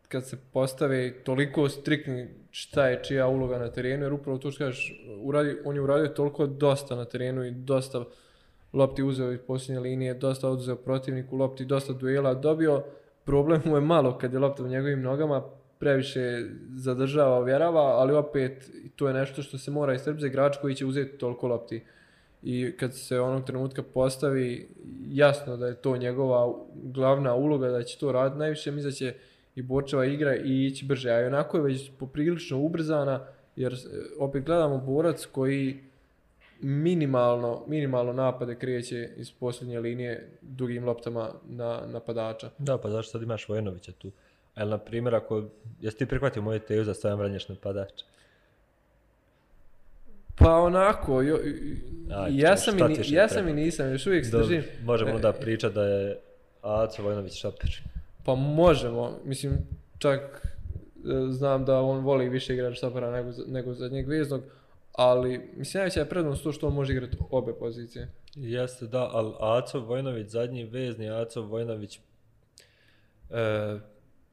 [0.08, 4.64] kad se postave toliko striktni šta je čija uloga na terenu, jer upravo to što
[4.64, 8.04] kažeš, uradi, on je uradio toliko dosta na terenu i dosta
[8.74, 12.82] lopti uzeo iz posljednje linije, dosta oduzeo protivniku lopti, dosta duela dobio.
[13.24, 15.42] Problem mu je malo kad je lopta u njegovim nogama,
[15.78, 16.42] previše
[16.76, 20.86] zadržava, ovjerava, ali opet to je nešto što se mora istrpiti za igrač koji će
[20.86, 21.82] uzeti toliko lopti.
[22.42, 24.68] I kad se onog trenutka postavi
[25.08, 29.14] jasno da je to njegova glavna uloga, da će to raditi najviše, mi da će
[29.54, 31.10] i Borčeva igra i ići brže.
[31.10, 33.76] A i onako je već poprilično ubrzana, jer e,
[34.18, 35.80] opet gledamo borac koji
[36.64, 42.50] minimalno, minimalno napade kreće iz posljednje linije dugim loptama na napadača.
[42.58, 44.10] Da, pa zašto sad imaš Vojnovića tu?
[44.54, 45.44] Ali, na primjer, ako,
[45.80, 48.04] jesi ti prihvatio moju tezu da stavim ranješ napadača?
[50.36, 51.38] Pa onako, jo,
[52.12, 54.30] Ajde, ja sam, i, šta ni- ti još ja sam i nisam, još uvijek se
[54.30, 54.62] Da, držim.
[54.82, 56.18] možemo E, onda pričati da je
[56.62, 57.82] Aco Vojnović šaper.
[58.24, 59.52] Pa možemo, mislim,
[59.98, 60.40] čak e,
[61.30, 64.42] znam da on voli više igrač stopera nego, za- nego zadnjeg veznog,
[64.94, 68.08] ali mislim najveća je prednost to što on može igrati obe pozicije.
[68.34, 72.00] Jeste, da, ali Aco Vojnović, zadnji vezni Aco Vojnović,
[73.30, 73.78] e,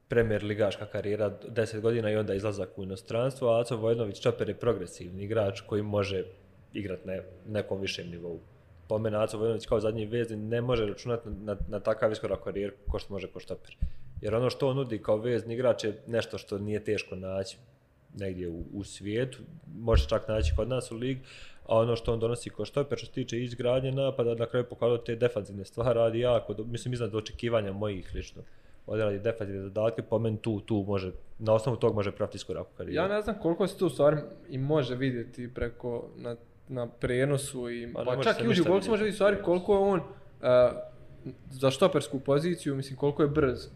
[0.08, 4.56] premier ligaška karijera, 10 godina i onda izlazak u inostranstvo, a Aco Vojnović Čaper je
[4.56, 6.26] progresivni igrač koji može
[6.74, 7.13] igrati na
[7.47, 8.39] nekom višem nivou.
[8.88, 12.43] Po mene Aco Vojnović kao zadnji vezni ne može računati na, na, na takav iskorak
[12.43, 13.78] karijer ko što može ko Štaper.
[14.21, 17.58] Jer ono što on nudi kao vezni igrač je nešto što nije teško naći
[18.13, 19.39] negdje u, u svijetu,
[19.76, 21.17] može čak naći kod nas u lig,
[21.67, 24.97] a ono što on donosi ko štoper što se tiče izgradnje napada, na kraju pokazao
[24.97, 28.41] te defanzivne stvari, radi jako, do, mislim iznad očekivanja mojih lično.
[28.88, 32.67] Ovdje radi defanzivne zadatke, po meni tu, tu može, na osnovu tog može praviti iskorak
[32.67, 32.95] u karijeru.
[32.95, 34.17] Ja ne znam koliko se tu stvari
[34.50, 36.36] i može vidjeti preko na
[36.71, 39.15] na prenosu i Pa pa čak se i uđi ništa u boksu može vidjeti.
[39.15, 40.06] stvari koliko je on uh,
[41.50, 43.65] za štopersku poziciju, mislim koliko je brz.
[43.65, 43.71] Uh,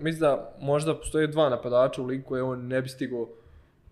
[0.00, 3.28] mislim da možda postoje dva napadača u ligi koje on ne bi stigao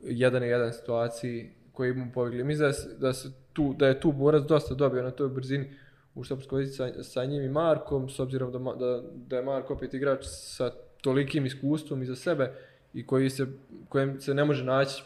[0.03, 2.45] jedan na jedan situaciji koji mu pobjegli.
[2.45, 5.71] Mislim da, se- da, se tu, da je tu borac dosta dobio na toj brzini
[6.15, 9.75] u Štopskoj poziciji sa, sa njim i Markom, s obzirom da, da, da je Marko
[9.75, 12.53] opet igrač sa tolikim iskustvom iza sebe
[12.95, 13.47] i koji se,
[13.89, 15.03] kojem se ne može naći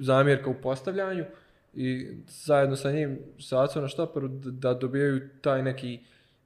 [0.00, 1.24] zamjerka u postavljanju
[1.74, 5.98] i zajedno sa njim sa Acom na štoperu da, da dobijaju taj neki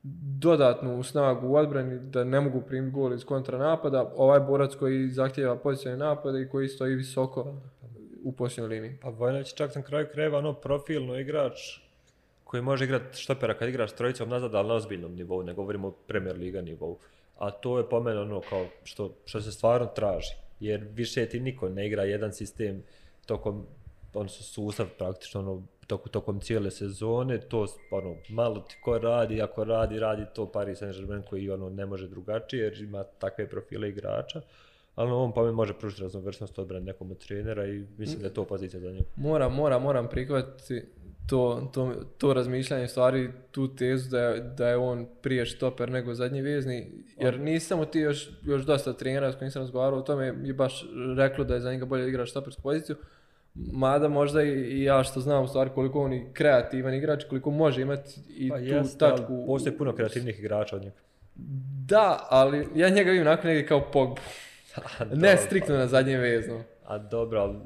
[0.02, 4.12] dodatnu snagu u odbrani da ne mogu primiti gol iz kontranapada.
[4.16, 7.54] Ovaj borac koji zahtjeva pozicijne napade i koji stoji visoko
[8.24, 8.98] u posljednjoj liniji.
[9.02, 11.80] Pa Vojnović čak na kraju krajeva ono profilno igrač
[12.44, 15.94] koji može igrati štopera kad igraš trojicom nazad, ali na ozbiljnom nivou, ne govorimo o
[16.06, 16.98] Premier Liga nivou.
[17.38, 20.34] A to je po mene ono kao što, što se stvarno traži.
[20.60, 22.82] Jer više ti niko ne igra jedan sistem
[23.26, 23.66] tokom,
[24.14, 29.64] odnosno sustav praktično ono, toku, tokom cijele sezone, to ono, malo ti ko radi, ako
[29.64, 34.40] radi, radi to Paris Saint-Germain koji ono ne može drugačije jer ima takve profile igrača.
[34.94, 38.34] Ali on pa mi može pružiti raznovrsnost odbrane nekom od trenera i mislim da je
[38.34, 39.04] to pozicija za njega.
[39.16, 40.82] Moram, moram, moram prihvatiti
[41.28, 46.14] to, to, to razmišljanje, stvari tu tezu da je, da je on prije štoper nego
[46.14, 50.02] zadnji vezni, jer nisam samo ti još, još dosta trenera s kojim sam razgovarao o
[50.02, 50.84] tome je baš
[51.16, 52.96] reklo da je za njega bolje igrač štopersku poziciju,
[53.54, 57.82] mada možda i, ja što znam u stvari koliko on je kreativan igrač, koliko može
[57.82, 59.44] imati i Pa tu jeste, ali tačku.
[59.46, 60.96] postoji puno kreativnih igrača od njega.
[61.86, 64.20] Da, ali ja njega vidim onako negdje kao Pogbu.
[65.14, 66.62] ne striktno na zadnjem veznom.
[66.84, 67.56] A dobro, ali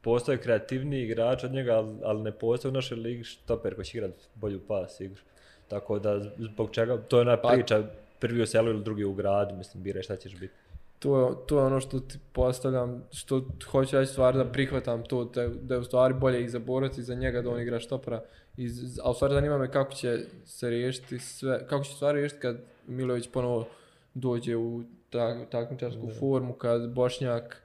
[0.00, 3.98] postoje kreativniji igrač od njega, ali, ali ne postoji u našoj ligi štoper koji će
[3.98, 5.22] igrat bolju pas igru.
[5.68, 7.82] Tako da zbog čega, to je ona Pa- priča,
[8.18, 10.54] prvi u selu ili drugi u gradu, mislim, biraj šta ćeš biti.
[11.00, 15.24] To je, to je ono što ti postavljam, što hoću reći stvar da prihvatam to,
[15.24, 17.80] da, da je u stvari bolje i za borac i za njega da on igra
[17.80, 18.22] štopera.
[18.56, 18.68] I,
[19.02, 22.56] a u stvari zanima me kako će se riješiti sve, kako će stvari riješiti kad
[22.86, 23.68] Milović ponovo
[24.14, 27.62] dođe u tak, takmičarsku formu, kad Bošnjak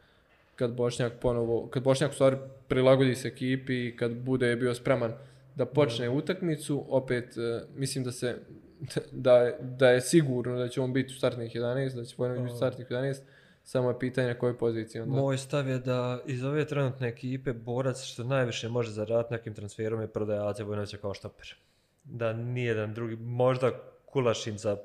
[0.56, 5.14] kad Bošnjak ponovo, kad Bošnjak u stvari prilagodi se ekipi i kad bude bio spreman
[5.56, 8.38] da počne utakmicu, opet e, mislim da se
[9.12, 12.54] da, da je sigurno da će on biti u startnih 11, da će Vojnović biti
[12.54, 13.22] u startnih 11,
[13.64, 15.16] samo je pitanje na kojoj poziciji onda.
[15.22, 20.02] Moj stav je da iz ove trenutne ekipe borac što najviše može zaraditi nekim transferom
[20.02, 21.56] je prodaja Ace Vojnovića kao štoper.
[22.04, 23.72] Da nijedan drugi, možda
[24.06, 24.78] Kulašin za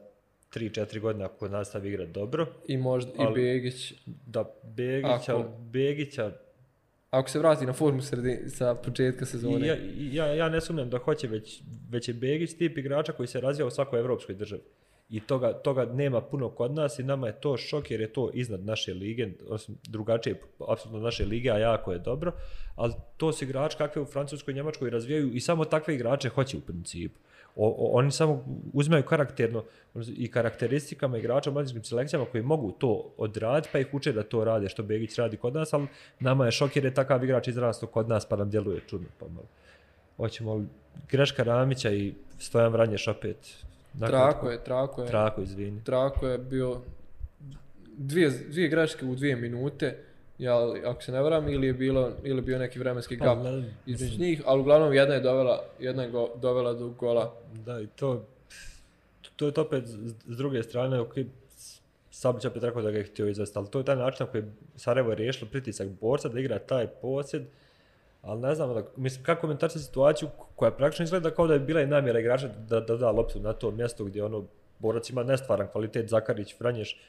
[0.55, 6.33] 3-4 godine ako nastavi igrat dobro, I možda Ali- i Begić, da Begića, Ako- Begića
[7.11, 9.67] ako se vrati na formu sredi, sa početka sezone.
[9.67, 13.27] I ja, ja, ja ne sumnjam da hoće, već, već je Begić tip igrača koji
[13.27, 14.63] se razvija u svakoj evropskoj državi.
[15.09, 18.31] I toga, toga nema puno kod nas i nama je to šok jer je to
[18.35, 19.29] iznad naše lige,
[19.89, 22.33] drugačije, apsolutno naše lige, a jako je dobro.
[22.75, 26.57] Ali to su igrači kakve u Francuskoj i Njemačkoj razvijaju i samo takve igrače hoće
[26.57, 27.21] u principu.
[27.57, 29.65] O, o- oni samo uzimaju karakterno
[30.09, 34.45] i karakteristikama igrača u mladinskim selekcijama koji mogu to odraditi pa ih uče da to
[34.45, 35.87] rade što Begić radi kod nas, ali
[36.21, 39.47] nama je šok jer je takav igrač izrastao kod nas pa nam djeluje čudno pomalo.
[40.17, 40.67] Hoćemo li
[41.11, 43.37] greška Ramića i Stojan Vranješ opet?
[43.95, 44.31] nakratko?
[44.31, 45.09] Trako je, trako je.
[45.09, 45.85] Trako, izvini.
[45.85, 46.81] Trako je bio
[47.97, 49.99] dvije, dvije greške u dvije minute,
[50.41, 53.39] ja, ako se ne varam, ili je, bilo, ili je bio neki vremenski Pa, gap
[53.87, 57.35] između njih, ali uglavnom jedna je dovela, jedna je go, dovela do gola.
[57.53, 58.25] Da, i to,
[59.37, 59.85] to je to opet
[60.27, 61.15] s druge strane, ok,
[62.11, 64.43] Sabić opet rekao da ga je htio izvesti, ali to je taj način na koji
[64.43, 67.43] je Sarajevo riješilo pritisak borca da igra taj posjed,
[68.23, 71.81] ali ne znam, da, mislim, kako komentarci situaciju koja praktično izgleda kao da je bila
[71.81, 74.45] i namjera igrača da, da da loptu na to mjesto gdje ono
[74.79, 77.01] borac ima nestvaran kvalitet, Zakarić, Vranješ,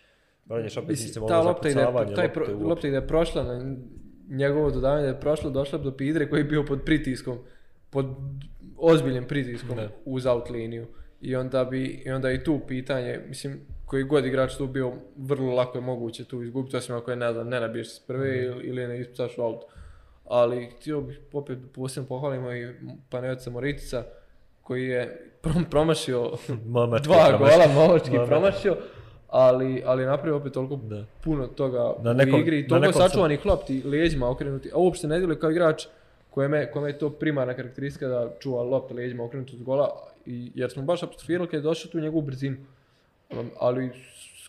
[0.45, 3.75] Vranješ opet mislim, ta ono lopta ide, zakucavanje taj lopte pro, lopta ide prošla na
[4.29, 7.37] njegovo dodavanje da je prošlo, došla do Pidre koji je bio pod pritiskom,
[7.89, 8.05] pod
[8.77, 9.89] ozbiljnim pritiskom Da.
[10.05, 10.87] uz out liniju.
[11.21, 13.53] I onda bi, i onda i tu pitanje, mislim,
[13.85, 17.33] koji god igrač tu bio, vrlo lako je moguće tu izgubiti, osim ako je, ne
[17.33, 19.67] znam, ne nabiješ s prve ili, ili ne ispucaš u auto.
[20.25, 22.73] Ali htio bih opet posebno pohvalimo i
[23.09, 24.03] Paneoca Moritica,
[24.61, 26.21] koji je prom- promašio
[26.65, 27.37] dva promašaj.
[27.37, 28.17] gola, Momački.
[28.27, 28.77] promašio,
[29.31, 31.05] ali, ali napravio opet toliko Da.
[31.21, 34.77] puno toga Na u nekom- igri, i toliko nekom sam- sačuvanih lopti, leđima okrenuti, a
[34.77, 35.83] uopšte ne djeluje kao igrač
[36.29, 39.89] kojeme, kojeme je to primarna karakteristika da čuva lopte leđima okrenuti od gola,
[40.25, 42.57] i, jer smo baš apostrofirali kad je došao tu njegovu brzinu.
[43.31, 43.89] Um, ali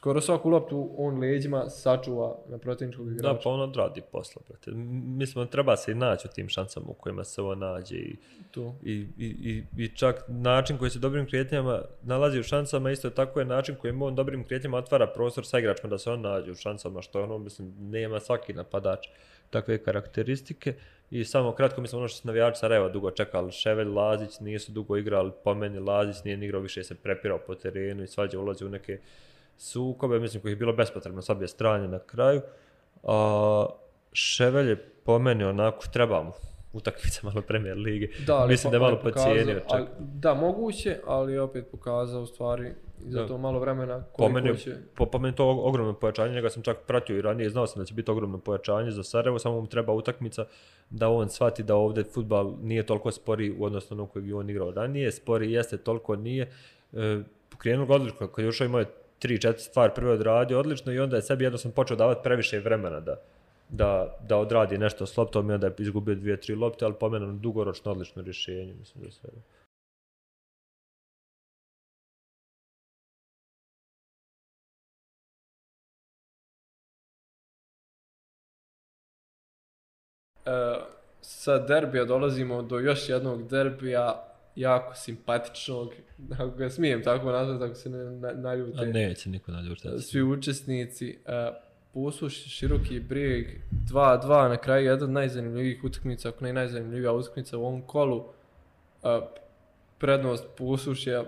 [0.03, 3.40] skoro svaku loptu on leđima sačuva na protivničkog Da, igrača.
[3.44, 4.70] pa on odradi posla, brate.
[5.16, 8.16] Mislim, treba se i naći u tim šansama u kojima se ovo nađe i,
[8.50, 8.74] To.
[8.82, 13.40] i, i, i, i čak način koji se dobrim kretnjama nalazi u šansama, isto tako
[13.40, 16.55] je način kojim on dobrim kretnjama otvara prostor sa igračima da se on nađe u
[16.55, 19.07] šansama, što je ono, mislim, nema svaki napadač
[19.50, 20.74] takve karakteristike.
[21.11, 24.96] I samo kratko, mislim, ono što su navijači Sarajeva dugo čekali, Ševelj, Lazić nisu dugo
[24.96, 28.64] igrali, po meni Lazić nije ni igrao, više se prepirao po terenu i svađa ulazi
[28.64, 28.98] u neke
[29.62, 32.40] sukobe, mislim, koji je bilo bespotrebno s obje strane na kraju.
[33.02, 33.66] A,
[34.12, 36.32] Ševelj je po meni onako, treba mu
[36.72, 38.08] utakmica malo Premier Lige.
[38.26, 39.64] Da, ali mislim da je po- malo pocijenio čak.
[39.70, 44.58] ali- Da, moguće, ali opet pokazao stvari i za to malo vremena Po koliko meni,
[44.58, 44.76] će...
[44.94, 47.86] po, po meni to ogromno pojačanje, njega sam čak pratio i ranije, znao sam da
[47.86, 50.44] će biti ogromno pojačanje za Sarajevo, samo mu treba utakmica
[50.90, 54.34] da on shvati da ovdje futbal nije toliko spori u odnosu na ono kojeg je
[54.34, 56.50] on igrao ranije, spori jeste, toliko nije.
[56.92, 58.86] E, pokrenuo ga odlično, kad je ušao imao je
[59.23, 63.01] tri, četiri stvari prve odradio odlično i onda je sebi jednostavno počeo davati previše vremena
[63.01, 63.16] da,
[63.68, 67.07] da, da odradi nešto s loptom i onda je izgubio dvije, tri lopte, ali po
[67.07, 69.31] ono dugoročno odlično rješenje, mislim da sve.
[80.47, 80.77] E,
[81.20, 85.92] sa derbija dolazimo do još jednog derbija jako simpatičnog,
[86.38, 88.80] ako ga smijem tako nazvati, ako se ne na- naljute.
[88.80, 89.98] A neće niko naljutiti.
[89.98, 91.18] Svi učesnici,
[91.92, 93.46] Pusuš, Široki brijeg,
[93.92, 98.24] 2-2, na kraju jedna od najzanimljivijih utakmica, ako ne najzanimljivija utakmica u ovom kolu.
[99.03, 99.20] E,
[99.98, 101.24] prednost Pusušja,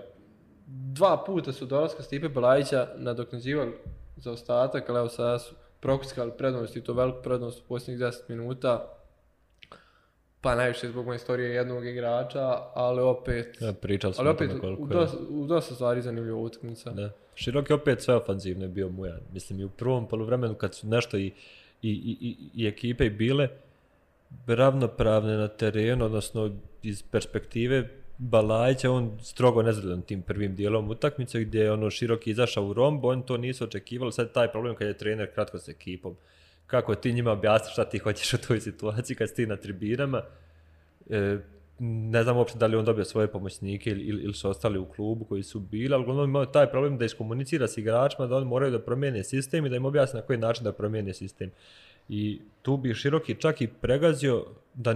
[0.67, 3.73] dva puta su dolaska Stipe Balajića nadoknađivali
[4.17, 8.13] za ostatak, ali evo sada su prokuckali prednost i to veliku prednost u posljednjih 10
[8.27, 8.94] minuta.
[10.45, 13.61] Pa najviše zbog moje istorije jednog igrača, ali opet...
[13.61, 14.99] Ja, pričali smo Ali opet, koliko je.
[14.99, 16.91] dosta, u dosta stvari zanimljiva utakmica.
[16.91, 17.09] Da.
[17.35, 19.19] Širok je opet sve ofanzivno je bio Mujan.
[19.33, 21.31] Mislim, i u prvom poluvremenu kad su nešto i, i,
[21.81, 23.47] i, i, i ekipe i bile
[24.47, 26.51] ravnopravne na terenu, odnosno
[26.83, 32.65] iz perspektive Balajića, on strogo nezadovoljan tim prvim dijelom utakmice gdje je ono široki izašao
[32.65, 36.15] u rombo, oni to nisu očekivali, sad taj problem kad je trener kratko s ekipom.
[36.67, 40.21] Kako ti njima objasniš šta ti hoćeš u toj situaciji kad si ti na tribinama,
[41.09, 41.37] e,
[41.79, 44.85] ne znam uopšte da li on dobio svoje pomoćnike ili, ili, ili su ostali u
[44.85, 48.45] klubu koji su bili, ali uglavnom imao taj problem da iskomunicira s igračima, da oni
[48.45, 51.51] moraju da promijene sistem i da im objasni na koji način da promijene sistem.
[52.09, 54.95] I tu bi Široki čak i pregazio da,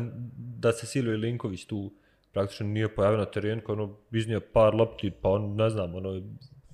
[0.60, 1.92] da se Silvio Linković tu
[2.32, 6.22] praktično nije pojavio na terenu, kao ono iznio par lopti, pa on, ne znam, ono,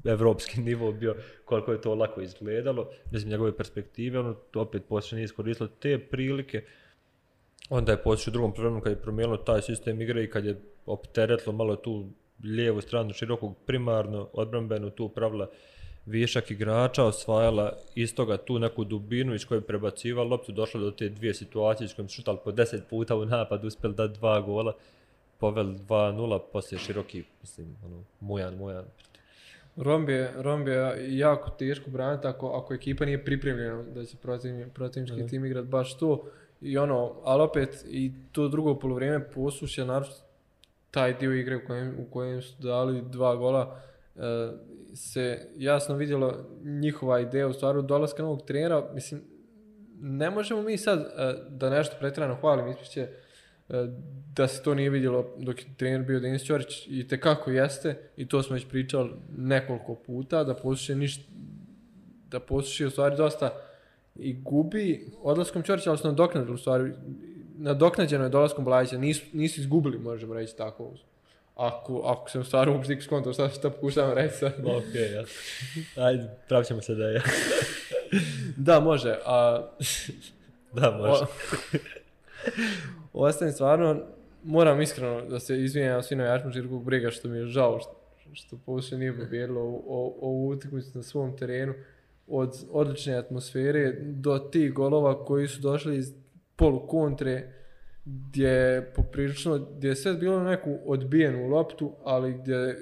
[0.05, 5.15] evropski nivo bio, koliko je to lako izgledalo, mislim, njegove perspektive, ono, to opet poslije
[5.15, 6.63] nije iskoristilo te prilike,
[7.69, 10.61] onda je poslije u drugom vremenu kad je promijenilo taj sistem igre i kad je
[10.85, 12.05] opteretilo malo tu
[12.43, 15.49] lijevu stranu širokog primarno odbrambenu tu pravila
[16.05, 21.33] višak igrača, osvajala istoga tu neku dubinu iz koje prebaciva loptu, došla do te dvije
[21.33, 24.73] situacije iz kojim su šutali po deset puta u napad, uspjeli da dva gola,
[25.37, 28.85] poveli 2-0, poslije široki, mislim, ono, mujan, mujan.
[29.77, 34.65] Romb je, Romb je jako teško braniti ako, ako ekipa nije pripremljena da će protivni,
[34.73, 36.23] protivnički tim igrat baš to.
[36.61, 40.13] I ono, ali opet i to drugo polovrijeme posušja, naravno
[40.91, 43.81] taj dio igre u kojem, u kojem su dali dva gola,
[44.15, 44.19] e,
[44.93, 48.89] se jasno vidjelo njihova ideja u stvari od dolaska novog trenera.
[48.93, 49.21] Mislim,
[49.99, 53.07] ne možemo mi sad e, da nešto pretjerano hvalim, ispiće
[54.35, 57.97] da se to nije vidjelo dok je trener bio Denis Ćorić i te kako jeste
[58.17, 61.23] i to smo već pričali nekoliko puta da poslušaj ništa
[62.31, 63.49] da poslušaj u stvari dosta
[64.15, 66.91] i gubi odlaskom Ćorića, ali su nadoknadili u stvari
[67.57, 70.93] nadoknađeno je dolaskom Blajića, nisu, nisu izgubili, možemo reći tako.
[71.55, 74.53] Ako, ako sam stvarno uopšte nikak skontao šta, šta pokušavam reći sad.
[74.77, 75.23] Ok, ja.
[76.03, 77.21] Ajde, pravit ćemo se da je.
[78.57, 79.15] Da, može.
[79.25, 79.67] A,
[80.73, 81.23] da, može.
[81.23, 81.27] O,
[83.23, 84.01] ostajem stvarno,
[84.43, 88.97] moram iskreno da se izvinjam svim navijačima Žirkog briga što mi je žao što, što
[88.97, 91.73] nije pobjedilo ovu- utakmicu na svom terenu
[92.27, 96.13] od odlične atmosfere do tih golova koji su došli iz
[96.55, 97.53] polu kontre
[98.05, 102.75] gdje je poprilično, gdje je sve bilo neku odbijenu loptu, ali gdje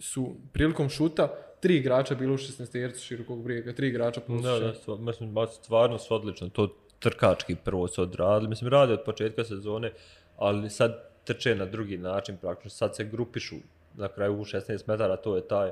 [0.00, 1.28] su prilikom šuta
[1.60, 5.34] tri igrača bilo u 16 tercu širokog brijega, tri igrača plus Da, da, stva, mislim,
[5.50, 6.48] stvarno su odlično.
[6.48, 6.68] To
[7.02, 8.48] trkački prvo su odradili.
[8.48, 9.92] Mislim, rade od početka sezone,
[10.36, 12.70] ali sad trče na drugi način praktično.
[12.70, 13.56] Sad se grupišu
[13.94, 15.70] na kraju u 16 metara, to je taj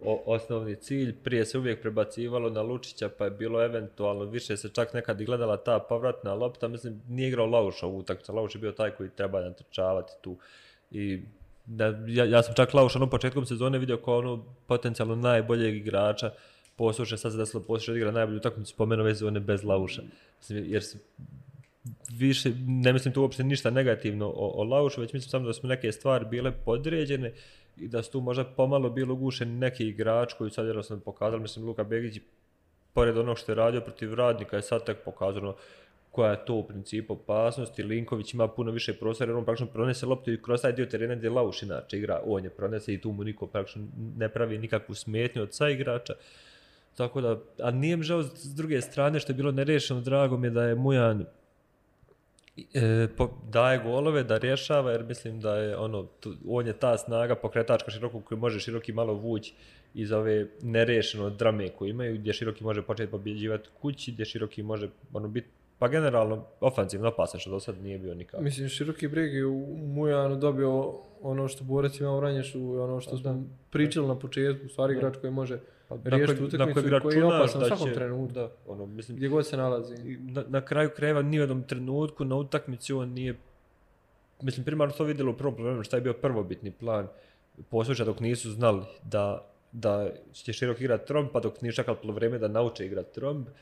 [0.00, 1.14] o, osnovni cilj.
[1.22, 5.24] Prije se uvijek prebacivalo na Lučića, pa je bilo eventualno više se čak nekad i
[5.24, 6.68] gledala ta povratna lopta.
[6.68, 8.34] Mislim, nije igrao Lauša u utakmicu.
[8.34, 10.36] Lauš je bio taj koji treba natrčavati tu.
[10.90, 11.22] I
[11.66, 16.30] da, ja, ja sam čak Lauša ono početkom sezone vidio kao ono potencijalno najboljeg igrača
[16.78, 20.02] posluša, sad se desilo posluša odigra najbolju utakmicu pa spomenuo vezi one bez Lauša.
[20.38, 20.98] Mislim, jer se
[22.10, 25.66] više, ne mislim tu uopšte ništa negativno o, o Laušu, već mislim samo da su
[25.66, 27.32] neke stvari bile podređene
[27.76, 31.66] i da su tu možda pomalo bilo ugušeni neki igrač koji sad jednostavno pokazali, mislim
[31.66, 32.22] Luka Begić
[32.92, 35.54] pored onog što je radio protiv radnika je sad tek pokazano
[36.10, 39.72] koja je to u principu opasnost i Linković ima puno više prostora jer on praktično
[39.72, 43.00] pronese loptu i kroz taj dio terena gdje Lauš inače igra, on je pronese i
[43.00, 43.82] tu mu niko praktično
[44.16, 46.14] ne pravi nikakvu smetnju od sa igrača.
[46.98, 50.46] Tako da, a nije mi žao s druge strane što je bilo nerešeno, drago mi
[50.46, 51.24] je da je Mujan
[52.74, 56.98] e, po, daje golove, da rješava, jer mislim da je ono, tu, on je ta
[56.98, 59.54] snaga pokretačka širokog koji može široki malo vući
[59.94, 64.88] iz ove nerešeno drame koje imaju, gdje široki može početi pobjeđivati kući, gdje široki može
[65.12, 68.42] ono, biti Pa generalno, ofanzivno opasan, što do sad nije bio nikako.
[68.42, 73.16] Mislim, široki breg je u Mujanu dobio ono što Borac ima u Ranješu, ono što
[73.16, 75.58] smo pričali na početku, stvari igrač koji može
[75.88, 79.28] Pa, riješiti utakmicu i koji je opasan u svakom će- trenutku, Da, ono, mislim, gdje
[79.28, 79.96] god se nalazi.
[80.18, 83.34] na, na kraju krajeva ni u jednom trenutku na utakmici on nije
[84.42, 87.08] mislim primarno to vidjelo u prvom problemu šta je bio prvobitni plan
[87.70, 92.38] posluša dok nisu znali da da će širok igrat tromb, pa dok nije čekali polovreme
[92.38, 93.52] da nauče igrat tromb, e,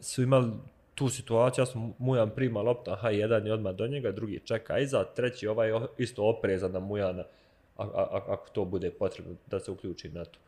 [0.00, 0.50] su imali
[0.94, 4.78] tu situaciju, ja sam Mujan prima lopta, aha, jedan je odmah do njega, drugi čeka
[4.78, 7.24] iza, treći ovaj isto oprezan na Mujana,
[7.76, 10.38] a, a, a, ako to bude potrebno da se uključi na to.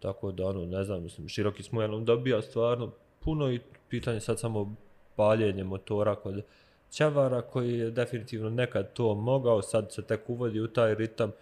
[0.00, 4.40] Tako da, ono, ne znam, mislim, široki s Mujanom dobija stvarno puno i pitanje sad
[4.40, 4.74] samo
[5.16, 6.42] paljenje motora kod
[6.90, 11.32] Ćavara koji je definitivno nekad to mogao, sad se tek uvodi u taj ritam.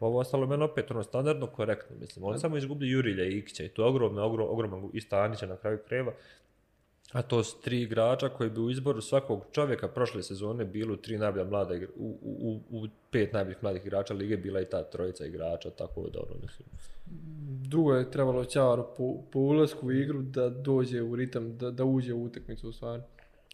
[0.00, 2.24] Ovo ostalo meni opet ono standardno korektno, mislim.
[2.24, 5.56] On samo izgubi Jurilja i Ikića i to je ogromno, ogrom, ogromno i Stanića na
[5.56, 6.12] kraju kreva.
[7.12, 10.96] A to su tri igrača koji bi u izboru svakog čovjeka prošle sezone bili u
[10.96, 14.82] tri najbolja mlada igra, u, u, u, pet najboljih mladih igrača lige bila i ta
[14.82, 16.68] trojica igrača, tako da ono, mislim.
[17.62, 21.84] Drugo je trebalo Ćavaru po, po ulasku u igru da dođe u ritam, da, da
[21.84, 23.02] uđe u utakmicu u stvari.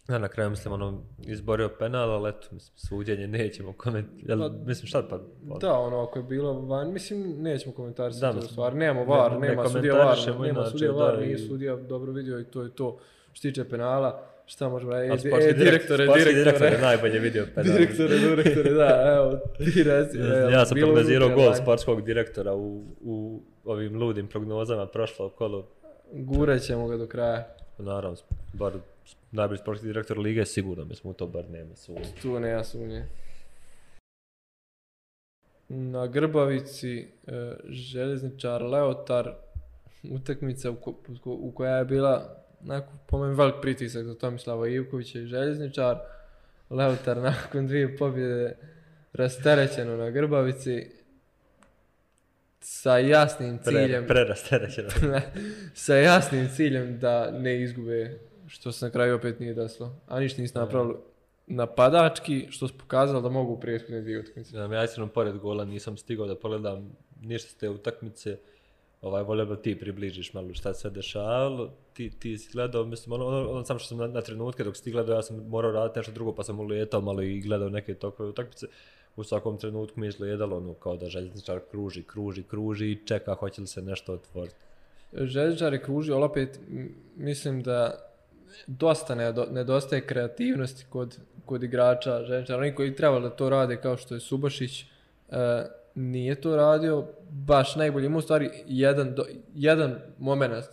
[0.09, 4.41] Ja na kraju mislim ono izborio penal, ali eto, mislim, suđenje nećemo komentirati.
[4.41, 5.19] Pa, mislim šta pa?
[5.59, 8.77] Da, ono, ako je bilo van, mislim, nećemo komentarisati Da, to u stvari.
[8.77, 12.39] Nemamo ne- var, ne nema sudija var, nema sudija var, nije i- sudija dobro vidio
[12.39, 12.97] i to je to.
[13.39, 15.27] Što se tiče penala, šta možemo reći?
[15.27, 17.73] E, sportski e, direktore, direktore, direktor je najbolje vidio penal.
[17.73, 20.17] direktore, direktore, da, evo, ti reci.
[20.17, 25.67] evo, ja sam prognozirao gol sportskog direktora u, u ovim ludim prognozama prošlo kolo.
[26.13, 27.55] Gurat ćemo ga do kraja.
[27.77, 28.17] Naravno,
[28.53, 28.73] bar
[29.31, 32.05] najbolji sportski direktor lige sigurno, mislim u to bar nema sumnje.
[32.21, 33.05] Tu nema sumnje.
[35.69, 39.33] Na Grbavici e, željezničar Leotar
[40.11, 40.93] utakmica u, ko,
[41.25, 45.97] u koja je bila onako, po meni velik pritisak za Tomislava Ivkovića i željezničar.
[46.69, 48.57] Leotar nakon dvije pobjede
[49.13, 50.87] rasterećeno na Grbavici
[52.59, 54.89] sa jasnim ciljem Pre, prerasterećeno.
[55.73, 59.95] sa jasnim ciljem da ne izgube što se na kraju opet nije desilo.
[60.07, 60.95] A ništa nisu napravili
[61.47, 64.57] napadački, što su pokazali da mogu u prethodne dvije utakmice.
[64.57, 66.91] Ja, ja iskreno pored gola nisam stigao da pogledam
[67.21, 68.37] ništa s te utakmice.
[69.01, 71.73] Ovaj, volio da ti približiš malo šta se dešavalo.
[71.93, 74.77] Ti, ti si gledao, mislim, ono, ono, ono sam što sam na, na trenutke dok
[74.77, 77.69] si ti gledao, ja sam morao raditi nešto drugo, pa sam uletao malo i gledao
[77.69, 78.67] neke tokove utakmice.
[79.15, 83.33] U svakom trenutku mi je izgledalo ono kao da željezničar kruži, kruži, kruži i čeka
[83.33, 84.55] hoće li se nešto otvoriti.
[85.13, 86.59] Željezničar je kružio, ali opet
[87.15, 88.09] mislim da
[88.67, 89.15] dosta
[89.51, 92.59] nedostaje kreativnosti kod, kod igrača željezničara.
[92.59, 94.85] Oni koji trebali da to rade kao što je Subašić, e,
[95.99, 98.05] nije to radio baš najbolje.
[98.05, 99.25] Ima u stvari jedan, do,
[99.55, 100.65] jedan moment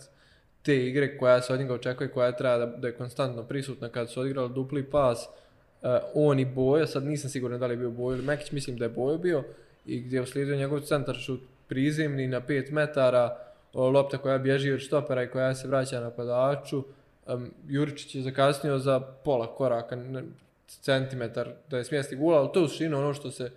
[0.61, 4.09] te igre koja se od njega očekuje, koja treba da, da je konstantno prisutna kad
[4.09, 5.27] su odigrali dupli pas,
[5.81, 8.77] uh, on i Bojo, sad nisam siguran da li je bio Bojo ili Mekić, mislim
[8.77, 9.43] da je Bojo bio,
[9.85, 13.37] i gdje je uslijedio njegov centar šut prizemni na 5 metara,
[13.73, 16.83] lopta koja bježi od štopera i koja se vraća napadaču.
[17.27, 20.23] Um, Juričić je zakasnio za pola koraka, ne,
[20.67, 23.51] centimetar da je smjesti gula, ali to je u ono što se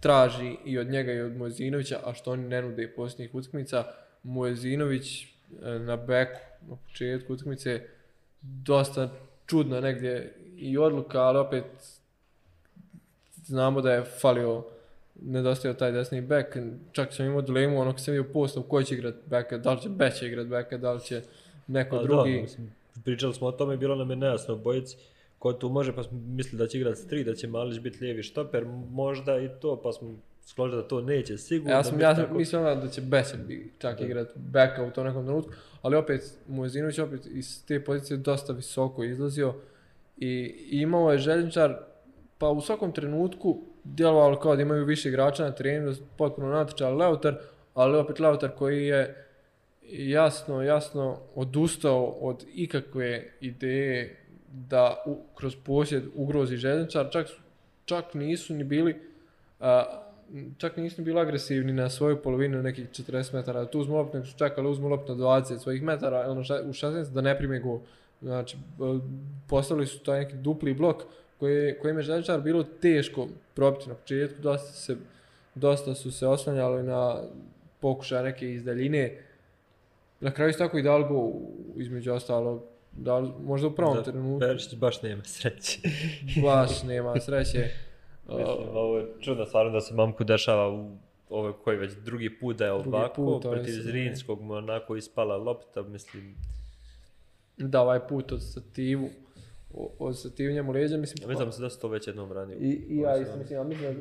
[0.00, 3.84] traži i od njega i od Mojezinovića, a što oni ne nude posljednjih utakmica.
[4.22, 5.28] Mojezinović e,
[5.78, 7.82] na beku na početku utakmice
[8.42, 9.08] dosta
[9.46, 11.64] čudna negdje i odluka, ali opet
[13.44, 14.64] znamo da je falio
[15.22, 16.56] nedostajao taj desni bek,
[16.92, 19.80] čak sam imao dilemu ono kad sam vidio postav ko će igrat beka, da li
[19.80, 21.22] će Beća igrat beka, da li će
[21.66, 22.34] neko A drugi.
[22.34, 22.72] Da, mislim,
[23.04, 24.96] pričali smo o tome, bilo nam je nejasno bojici
[25.40, 27.98] ko tu može, pa smo mislili da će igrat s tri, da će Malić biti
[28.04, 30.14] lijevi štoper, možda i to, pa smo
[30.46, 31.76] skložili da to neće sigurno.
[31.76, 32.38] Ja sam, ja sam tako.
[32.38, 34.04] mislio da će Beća bi čak Da.
[34.04, 39.04] igrat beka u tom nekom trenutku, ali opet Mujezinović opet iz te pozicije dosta visoko
[39.04, 39.54] izlazio
[40.16, 41.76] i imao je željničar,
[42.38, 46.96] pa u svakom trenutku djelovalo kao da imaju više igrača na terenu, da potpuno natječali
[46.96, 47.38] Leutar,
[47.74, 49.26] ali opet Leutar koji je
[49.92, 54.16] jasno, jasno odustao od ikakve ideje
[54.50, 57.26] da u, kroz posjed ugrozi željezničar, čak,
[57.84, 59.00] čak nisu ni bili
[59.60, 59.84] a,
[60.58, 64.26] čak nisu ni bili agresivni na svoju polovinu nekih 40 metara, tu uzmu loptu, nego
[64.26, 67.60] su čekali uzmu loptu na 20 svojih metara, ono šta, u 16 da ne prime
[67.60, 67.80] gol.
[68.22, 68.56] Znači,
[69.48, 71.02] postavili su taj neki dupli blok
[71.38, 74.96] koji, kojim je željezničar bilo teško probiti na početku, dosta, se,
[75.54, 77.22] dosta su se oslanjali na
[77.80, 79.18] pokušaje neke iz daljine.
[80.20, 81.32] Na kraju su tako i dali go
[81.76, 82.62] između ostalog,
[83.00, 85.78] dali, možda u pravom Za trenutku, Perišić baš nema sreće.
[86.44, 87.58] baš nema sreće.
[88.28, 90.96] Mislim, ovo je čudno stvarno da se mamku dešava u
[91.30, 94.96] ovo koji već drugi put da je Drugi ovako, put, protiv sad, Zrinskog mu onako
[94.96, 96.34] ispala lopta, mislim,
[97.58, 99.08] Da, ovaj put od stativu,
[99.98, 102.58] od stativu njemu leđa, mislim, ja mislim da se da se to već jednom ranije.
[102.58, 104.00] I, i ja isto se- mislim, ja mislim da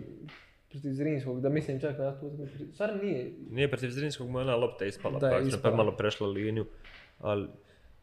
[0.69, 2.73] protiv Zrinskog, da mislim čak na utakmicu.
[2.73, 3.31] Stvarno nije.
[3.49, 5.75] Nije protiv Zrinskog mu ona lopta ispala, Da, pa je ispala.
[5.75, 6.65] malo prešla liniju,
[7.19, 7.47] ali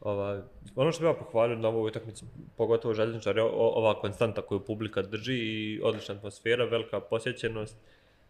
[0.00, 0.42] Ova,
[0.74, 2.24] ono što bih ja pohvalio na ovoj utakmici,
[2.56, 7.76] pogotovo željezničar, je ova konstanta koju publika drži i odlična atmosfera, velika posjećenost,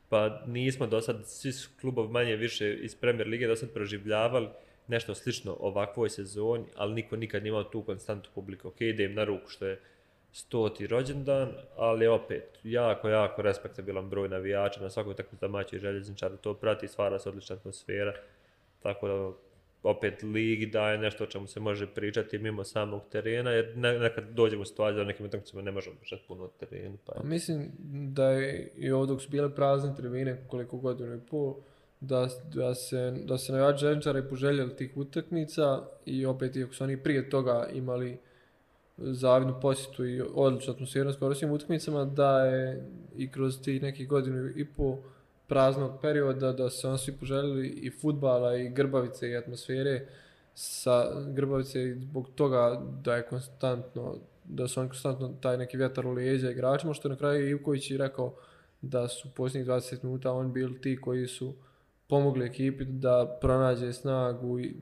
[0.09, 4.49] pa nismo do sad, svi klubov klubovi manje više iz Premier Lige do sad proživljavali
[4.89, 8.69] nešto slično ovakvoj sezoni, ali niko nikad nije imao tu konstantu publike.
[8.69, 9.81] Ok, ide im na ruku što je
[10.33, 16.37] stoti rođendan, ali opet jako, jako respektabilan broj navijača na svakoj utakmici domaćih željezničara.
[16.37, 18.15] To prati, stvara se odlična atmosfera,
[18.83, 19.33] tako da
[19.87, 24.25] opet ligi daje nešto o čemu se može pričati mimo samog terena, jer ne, nekad
[24.31, 26.97] dođemo u situaciju da na nekim utakmicama ne možemo pričati puno o terenu.
[27.07, 27.21] Pa, je.
[27.21, 27.73] Pa mislim
[28.15, 31.55] da je i ovdje dok su bile prazne tribine koliko godinu i pol,
[32.01, 36.85] da, da se, da se navijači željezničara i poželjeli tih utakmica i opet iako su
[36.85, 38.19] oni prije toga imali
[38.97, 44.51] zavidnu posjetu i odličnu atmosferu skoro svim utakmicama, da je i kroz tih nekih godinu
[44.57, 44.97] i pol
[45.49, 50.07] praznog perioda da se on svi poželjeli i futbala i grbavice i atmosfere
[50.55, 54.17] sa grbavice i zbog toga da je konstantno
[54.49, 57.97] da su oni konstantno taj neki vjetar u leđa igračima, što na kraju Ivković i
[57.97, 58.35] rekao
[58.83, 61.55] da su posljednjih 20 minuta on bili ti koji su
[62.09, 64.75] pomogli ekipi da pronađe snagu i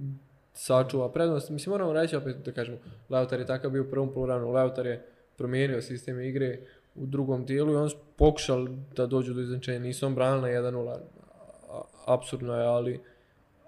[0.54, 1.50] sačuva prednost.
[1.50, 5.06] Mislim, moramo reći opet da kažemo, Lautar je takav bio u prvom poluvremenu, Lautar je
[5.36, 6.58] promijenio sistem igre
[6.94, 9.78] u drugom dijelu i on pokušali da dođu do izvenčenja.
[9.78, 10.96] Nisu on branili na 1-0,
[12.06, 13.00] apsurdno je, ali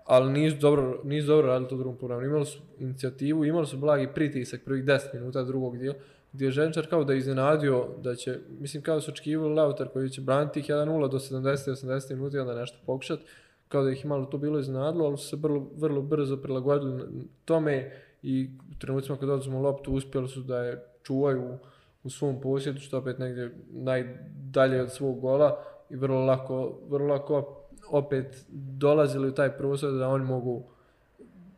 [0.07, 2.31] ali nisu dobro, nisu dobro radili to u drugom poluvremenu.
[2.31, 5.97] Imali su inicijativu, imali su blagi pritisak prvih 10 minuta drugog dijela,
[6.33, 9.89] gdje je Ženčar kao da je iznenadio da će, mislim kao da su očekivali Lautar
[9.89, 13.22] koji će braniti ih 1-0 do 70-80 minuta i onda nešto pokušati,
[13.68, 17.05] kao da ih malo to bilo iznenadilo, ali su se vrlo, vrlo brzo prilagodili
[17.45, 21.59] tome i u trenucima kad oduzmu loptu uspjeli su da je čuvaju
[22.07, 27.63] u, svom posjedu, što opet negdje najdalje od svog gola i vrlo lako, vrlo lako
[27.91, 30.63] opet dolazili u taj prostor da oni mogu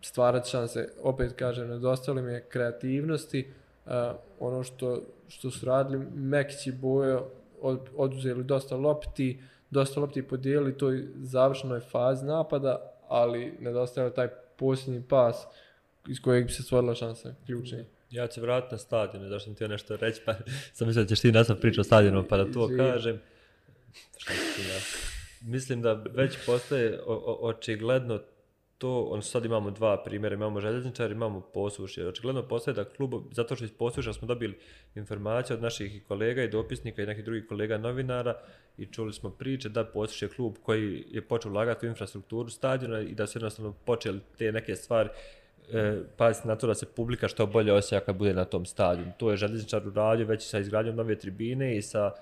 [0.02, 0.88] stvarati šanse.
[1.02, 3.48] Opet kažem, nedostalo mi je kreativnosti,
[3.86, 3.92] uh,
[4.40, 7.26] ono što, što su radili, Mekić i Bojo
[7.62, 9.40] od, oduzeli dosta lopti,
[9.70, 15.46] dosta lopti podijelili toj završnoj fazi napada, ali nedostajao taj posljednji pas
[16.08, 17.84] iz kojeg bi se stvorila šansa, ključni.
[18.10, 20.34] Ja ću se vratiti na stadion, zašto sam htio nešto reći, pa
[20.74, 22.90] sam mislio da ćeš ti nastav pričati o stadionu, pa da to Izvini.
[22.90, 23.20] kažem.
[24.16, 24.80] Šta ti ja?
[25.40, 28.20] Mislim da već postaje o, o, očigledno
[28.78, 32.08] to, on sad imamo dva primjera, imamo željezničar, imamo poslušje.
[32.08, 34.58] Očigledno postaje da klub, zato što iz poslušja smo dobili
[34.94, 38.34] informacije od naših kolega i dopisnika i nekih drugih kolega novinara
[38.76, 43.14] i čuli smo priče da poslušje klub koji je počeo ulagati u infrastrukturu stadiona i
[43.14, 45.08] da su jednostavno počeli te neke stvari
[45.72, 49.12] e, paziti na to da se publika što bolje osjeća kad bude na tom stadionu.
[49.18, 52.12] To je željezničar uradio već sa izgradnjom nove tribine i sa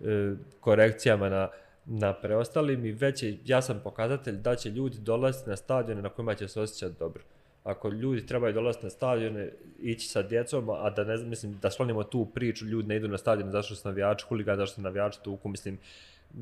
[0.00, 1.48] e, korekcijama na,
[1.86, 6.34] na preostalim i već je jasan pokazatelj da će ljudi dolaziti na stadione na kojima
[6.34, 7.22] će se osjećati dobro.
[7.64, 11.70] Ako ljudi trebaju dolaziti na stadione, ići sa djecom, a da ne znam, mislim, da
[11.70, 14.74] slonimo tu priču, ljudi ne idu na stadione zato što su navijači huligan, zato što
[14.74, 15.78] su navijači tuku, mislim,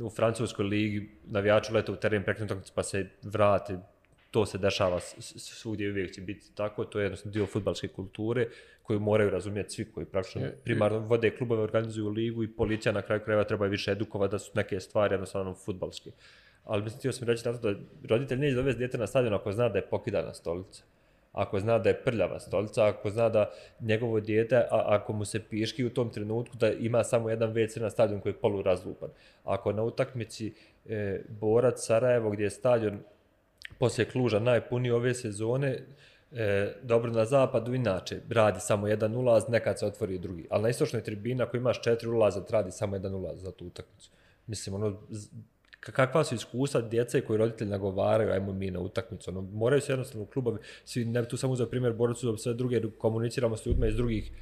[0.00, 3.78] u francuskoj ligi navijači lete u teren prekrenutom pa se vrate
[4.32, 8.48] to se dešava svugdje uvijek će biti tako, to je jednostavno dio futbalske kulture
[8.82, 13.20] koju moraju razumjeti svi koji praktično primarno vode klubove, organizuju ligu i policija na kraju
[13.24, 16.10] krajeva treba više edukovati da su neke stvari jednostavno futbalske.
[16.64, 17.78] Ali mislim, htio sam reći na to da
[18.08, 20.84] roditelj neće dovesti dijete na stadion ako zna da je pokidana stolica.
[21.32, 25.40] Ako zna da je prljava stolica, ako zna da njegovo dijete, a ako mu se
[25.40, 29.10] piški u tom trenutku da ima samo jedan WC na stadion koji je polurazlupan.
[29.44, 30.52] Ako na utakmici
[30.86, 32.98] e, Borac Sarajevo gdje je stadion
[33.78, 35.78] poslije Kluža najpuniji ove sezone,
[36.32, 40.46] e, dobro na zapadu inače, radi samo jedan ulaz, nekad se otvori i drugi.
[40.50, 44.10] Ali na istočnoj tribini ako imaš četiri ulaza, radi samo jedan ulaz za tu utakmicu.
[44.46, 45.00] Mislim, ono,
[45.80, 49.30] kakva su iskustva djece koji roditelji nagovaraju, ajmo mi na utakmicu.
[49.30, 52.82] Ono, moraju se jednostavno klubovi, svi, ne tu samo za primjer Boracu, za sve druge,
[52.98, 54.32] komuniciramo s ljudima iz drugih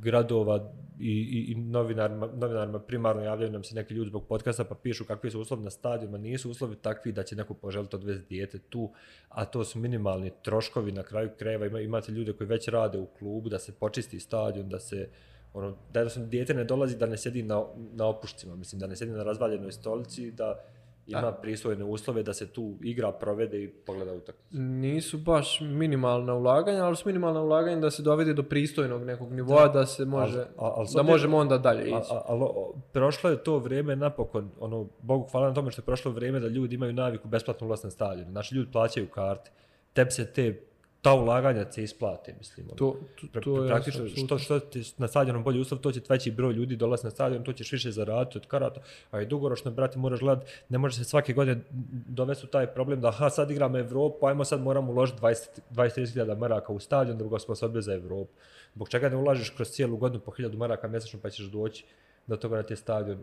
[0.00, 4.74] gradova i, i, i novinarima, novinarima primarno javljaju nam se neki ljudi zbog podcasta pa
[4.74, 8.58] pišu kakvi su uslovi na stadionima, nisu uslovi takvi da će neko poželiti odvesti dijete
[8.58, 8.92] tu,
[9.28, 13.06] a to su minimalni troškovi na kraju krajeva, Ima, imate ljude koji već rade u
[13.06, 15.08] klubu da se počisti stadion, da se
[15.52, 18.96] ono, da jednostavno dijete ne dolazi da ne sjedi na, na opušcima, mislim da ne
[18.96, 20.64] sjedi na razvaljenoj stolici, da
[21.06, 21.32] ima da.
[21.32, 24.56] pristojne uslove da se tu igra provede i pogleda utakmicu.
[24.58, 29.66] Nisu baš minimalna ulaganja, ali su minimalna ulaganja da se dovede do pristojnog nekog nivoa
[29.66, 32.10] da, da se može, al, al, al da možemo onda dalje ići.
[32.26, 32.44] Ali
[32.92, 36.48] prošlo je to vrijeme napokon, ono, Bogu hvala na tome što je prošlo vrijeme da
[36.48, 38.30] ljudi imaju naviku besplatno ulaz na stadion.
[38.30, 39.50] Znači ljudi plaćaju karte.
[39.92, 40.60] Tebi se te
[41.06, 42.66] ta ulaganja se isplate, mislim.
[42.66, 42.76] Ono.
[42.76, 42.96] To,
[43.32, 46.30] to, to je praktično, jasno, što, što ti na stadionu bolji uslov, to će veći
[46.30, 48.80] broj ljudi dolazi na stadion, to ćeš više zaraditi od karata,
[49.10, 51.60] a i dugoročno, brate, moraš gledati, ne može se svake godine
[52.08, 56.72] dovesti u taj problem da, ha, sad igramo Evropu, ajmo sad moramo uložiti 20-30 maraka
[56.72, 58.32] u stadion da bi ga sposobili za Evropu.
[58.74, 61.84] Zbog čega ne ulažeš kroz cijelu godinu po 1000 maraka mjesečno pa ćeš doći
[62.26, 63.18] do toga da ti je stadion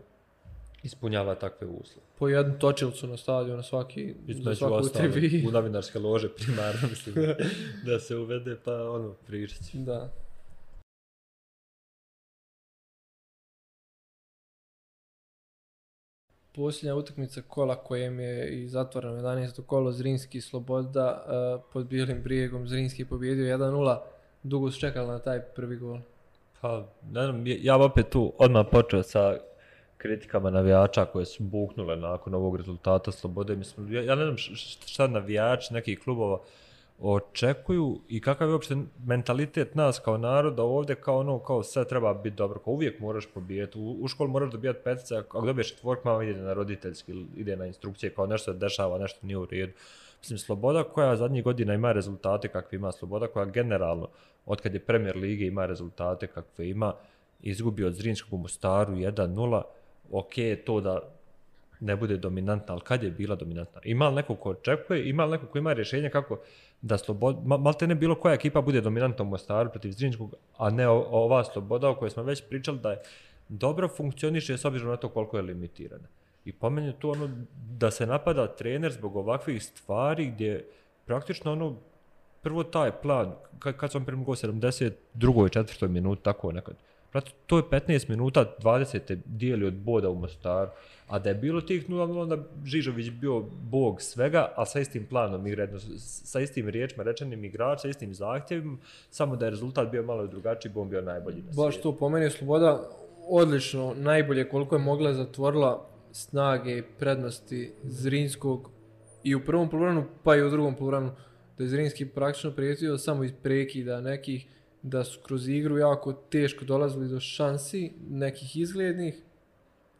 [0.84, 2.06] ispunjava takve uslove.
[2.18, 5.44] Po jednu točilcu na stadionu, svaki, za svaku trivi.
[5.48, 7.14] U novinarske lože primarno, mislim,
[7.86, 10.12] da se uvede, pa ono, pričat Da.
[16.52, 19.62] Posljednja utakmica kola kojem je i zatvoreno 11.
[19.66, 23.98] kolo Zrinski Sloboda uh, pod bijelim brijegom Zrinski je pobjedio 1-0.
[24.42, 25.98] Dugo su čekali na taj prvi gol.
[26.60, 29.38] Pa, ne znam, ja opet tu odmah počeo sa
[30.04, 33.56] kritikama navijača koje su buknule nakon ovog rezultata slobode.
[33.56, 34.36] Mislim, ja, ja ne znam
[34.86, 36.38] šta navijači nekih klubova
[37.00, 38.76] očekuju i kakav je uopšte
[39.06, 43.26] mentalitet nas kao naroda ovdje kao ono, kao sve treba biti dobro, kao uvijek moraš
[43.34, 47.56] pobijeti, u, u školu moraš dobijati petice, ako dobiješ četvork, mama ide na roditeljski, ide
[47.56, 49.72] na instrukcije, kao nešto se dešava, nešto nije u redu.
[50.20, 54.08] Mislim, Sloboda koja zadnjih godina ima rezultate kakve ima Sloboda, koja generalno,
[54.46, 56.92] od kad je premier lige ima rezultate kakve ima,
[57.42, 59.62] izgubio od Zrinskog u Mostaru 1-0,
[60.10, 60.34] ok
[60.66, 61.00] to da
[61.80, 63.80] ne bude dominantna, ali kad je bila dominantna?
[63.84, 66.38] Ima li neko ko očekuje, ima li neko ko ima rješenje kako
[66.82, 70.70] da slobod, mal te ne bilo koja ekipa bude dominantna u Mostaru protiv Zrinjskog, a
[70.70, 73.02] ne o, ova sloboda o kojoj smo već pričali da je
[73.48, 76.08] dobro funkcioniše s obzirom na to koliko je limitirana.
[76.44, 77.30] I po meni to ono
[77.78, 80.68] da se napada trener zbog ovakvih stvari gdje
[81.06, 81.76] praktično ono
[82.42, 85.50] prvo taj plan, kad, kad sam prema go 72.
[85.50, 86.76] četvrtoj minuti, tako nekad,
[87.14, 89.18] Prati, to je 15 minuta, 20.
[89.24, 90.70] dijeli od boda u Mostaru.
[91.08, 93.40] A da je bilo tih 0-0, onda Žižović bio
[93.70, 98.78] bog svega, a sa istim planom igre, sa istim riječima rečenim igrač, sa istim zahtjevima,
[99.10, 102.08] samo da je rezultat bio malo drugačiji, bo on bio najbolji na Baš to, po
[102.08, 102.90] meni je Sloboda
[103.28, 108.70] odlično, najbolje koliko je mogla zatvorila snage, prednosti Zrinskog
[109.22, 111.12] i u prvom poluvremenu, pa i u drugom poluvremenu,
[111.58, 114.46] da je Zrinski praktično prijetio samo iz prekida nekih,
[114.84, 119.14] da su kroz igru jako teško dolazili do šansi nekih izglednih,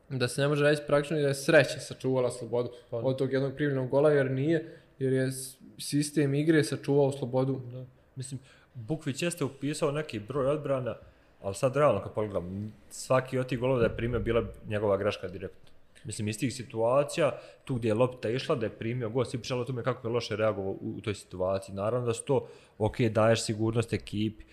[0.08, 2.96] da se ne može reći praktično da je sreća sačuvala slobodu pa.
[2.96, 5.30] od tog jednog primljenog gola, jer nije, jer je
[5.78, 7.60] sistem igre sačuvao slobodu.
[7.72, 7.84] Da.
[8.16, 8.40] Mislim,
[8.74, 10.96] Bukvić jeste upisao neki broj odbrana,
[11.42, 15.28] ali sad realno kad pogledam, svaki od tih golova da je primio bila njegova greška
[15.28, 15.70] direktno.
[16.04, 19.64] Mislim, iz tih situacija, tu gdje je lopta išla, da je primio gost i pričalo
[19.64, 21.74] tome kako je loše reagovao u, u toj situaciji.
[21.74, 24.44] Naravno da su to, ok, daješ sigurnost ekipi,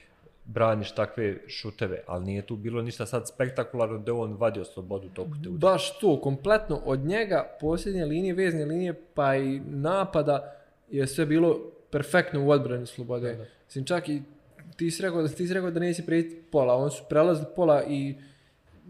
[0.46, 5.32] braniš takve šuteve, ali nije tu bilo ništa sad spektakularno da on vadio slobodu toku
[5.44, 5.74] te udara.
[5.74, 10.56] Baš to, kompletno od njega, posljednje linije, vezne linije, pa i napada
[10.90, 11.60] je sve bilo
[11.92, 13.34] perfektno u odbrani slobode.
[13.36, 13.46] Da.
[13.66, 14.22] Mislim, čak i
[14.76, 18.16] ti si rekao, ti si rekao da neće prijeti pola, oni su prelazili pola i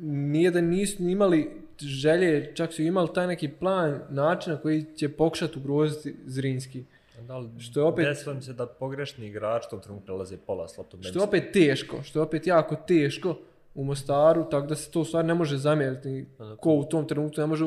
[0.02, 5.10] nije da nisu imali želje, čak su imali taj neki plan, način na koji će
[5.10, 6.84] pokušati ugroziti Zrinski.
[7.28, 10.78] Da li što je opet desilo se da pogrešni igrač tom trenutku prelazi pola s
[10.78, 11.03] loptom.
[11.03, 13.38] Što je opet teško, što je opet jako teško
[13.76, 16.26] u Mostaru, tako da se to stvar ne može zamjeriti
[16.59, 17.65] ko u tom trenutku ne može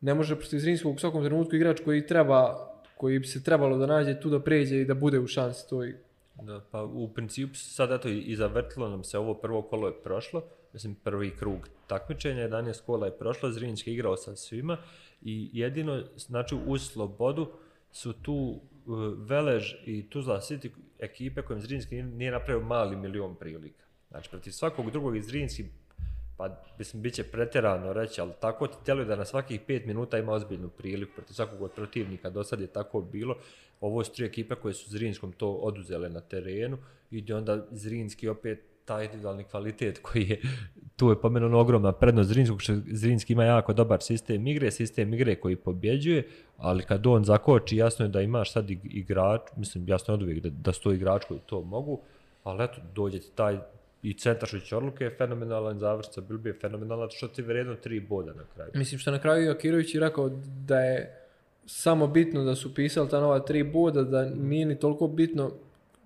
[0.00, 3.86] ne može protiv Zrinskog u svakom trenutku igrač koji treba koji bi se trebalo da
[3.86, 5.96] nađe tu da pređe i da bude u šansi toj.
[6.42, 10.42] Da, pa u principu sad eto i zavrtilo nam se ovo prvo kolo je prošlo,
[10.72, 14.76] mislim prvi krug takmičenja, 11 kola je prošlo, Zrinski igrao sa svima
[15.22, 17.46] i jedino znači uz slobodu
[17.92, 23.84] su tu Eh, Velež i Tuzla City ekipe kojim Zrinski nije napravio mali milion prilika.
[24.10, 25.64] Znači, protiv svakog drugog iz Zrinski,
[26.36, 30.18] pa mislim, bit će preterano reći, ali tako ti tjeluje da na svakih pet minuta
[30.18, 32.30] ima ozbiljnu priliku protiv svakog od protivnika.
[32.30, 33.36] Do sad je tako bilo.
[33.80, 36.78] Ovo su tri ekipe koje su Zrinskom to oduzele na terenu
[37.10, 40.40] i onda Zrinski opet taj individualni kvalitet koji je
[40.96, 45.14] tu je pomenuo ono ogromna prednost Zrinskog, što Zrinski ima jako dobar sistem igre, sistem
[45.14, 50.12] igre koji pobjeđuje, ali kad on zakoči, jasno je da imaš sad igrač, mislim, jasno
[50.12, 52.00] je od uvijek da, da sto igrač koji to mogu,
[52.44, 53.58] ali eto, dođe ti taj
[54.04, 58.42] I Centašić odluke je fenomenalan, završca Bilbi je fenomenalan, što ti vredno tri boda na
[58.54, 58.70] kraju.
[58.74, 60.28] Mislim što na kraju Jakirović je rekao
[60.66, 61.24] da je
[61.66, 65.52] samo bitno da su pisali ta nova tri boda, da nije ni toliko bitno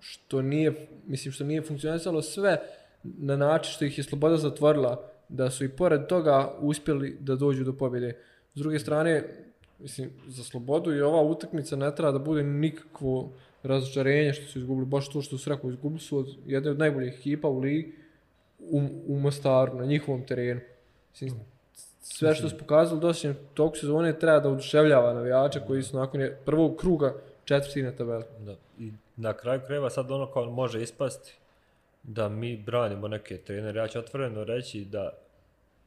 [0.01, 2.59] što nije, mislim što nije funkcionisalo sve
[3.03, 7.65] na način što ih je Sloboda zatvorila, da su i pored toga uspjeli da dođu
[7.65, 8.17] do pobjede.
[8.55, 9.25] S druge strane,
[9.79, 13.33] mislim, za Slobodu i ova utakmica ne treba da bude nikakvo
[13.63, 17.15] razočarenje što su izgubili, baš to što su rekao, izgubili su od jedne od najboljih
[17.19, 17.93] ekipa u ligi
[18.59, 20.61] u, u Mostaru, na njihovom terenu.
[21.11, 21.41] Mislim,
[22.01, 26.77] sve što su pokazali dosta tog sezone treba da oduševljava navijača koji su nakon prvog
[26.77, 28.25] kruga četvrti na tabeli.
[28.39, 28.55] Da.
[28.79, 31.35] I na kraju kreva sad ono kao može ispasti
[32.03, 33.81] da mi branimo neke trenere.
[33.81, 35.13] Ja ću otvoreno reći da,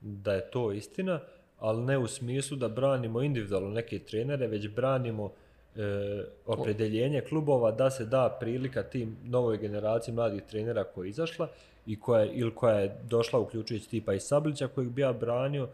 [0.01, 1.19] da je to istina,
[1.59, 5.31] ali ne u smislu da branimo individualno neke trenere, već branimo
[5.75, 11.47] e, opredeljenje klubova da se da prilika tim novoj generaciji mladih trenera koja je izašla
[11.85, 15.67] i koja je, ili koja je došla uključujući tipa i Sablića kojeg bi ja branio,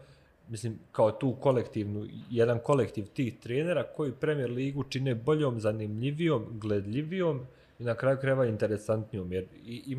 [0.48, 7.46] mislim, kao tu kolektivnu, jedan kolektiv tih trenera koji Premier Ligu čine boljom, zanimljivijom, gledljivijom
[7.78, 9.32] i na kraju kreva interesantnijom.
[9.32, 9.46] Jer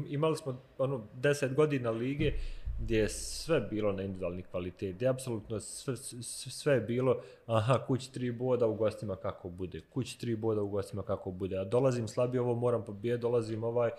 [0.10, 2.34] imali smo ono 10 godina lige
[2.82, 8.14] gdje je sve bilo na individualni kvalitet, gdje apsolutno sve, sve je bilo, aha, kući
[8.14, 12.08] tri boda u gostima kako bude, kući tri boda u gostima kako bude, a dolazim
[12.08, 13.92] slabije, ovo moram pobijeti, dolazim ovaj,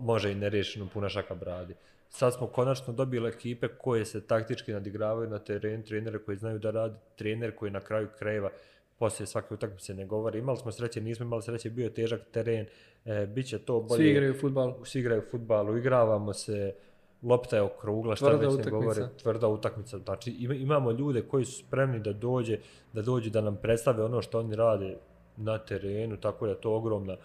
[0.00, 1.74] može i nerešeno puna šaka bradi.
[2.08, 6.70] Sad smo konačno dobili ekipe koje se taktički nadigravaju na teren, trenere koji znaju da
[6.70, 8.50] radi, trener koji na kraju krajeva
[8.98, 10.38] poslije svake utakmice ne govori.
[10.38, 12.66] Imali smo sreće, nismo imali sreće, bio je težak teren,
[13.04, 13.98] e, bit će to bolje.
[13.98, 14.74] Svi igraju futbal.
[14.84, 16.74] Svi igraju futbal, igravamo se,
[17.22, 19.98] lopta je okrugla, šta tvrda već ne govore, tvrda utakmica.
[19.98, 22.58] Znači imamo ljude koji su spremni da dođe,
[22.92, 24.96] da dođu da nam predstave ono što oni rade
[25.36, 27.16] na terenu, tako da je to ogromna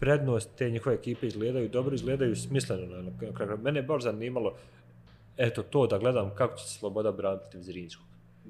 [0.00, 2.86] prednost, te njihove ekipe izgledaju dobro, izgledaju smisleno.
[2.86, 3.02] Na,
[3.46, 4.54] na, mene je baš zanimalo,
[5.36, 8.06] eto to, da gledam kako će se Sloboda braniti protiv Zrinskog.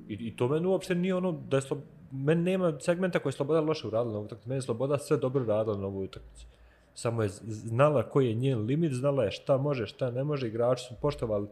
[0.08, 3.36] I, I to meni uopšte nije ono da je Sloboda, meni nema segmenta koji je
[3.36, 6.46] Sloboda loše uradila na ovu utakmicu, meni je Sloboda sve dobro radila na ovu utakmicu.
[6.94, 10.84] Samo je znala koji je njen limit, znala je šta može, šta ne može, igrači
[10.84, 11.48] su poštovali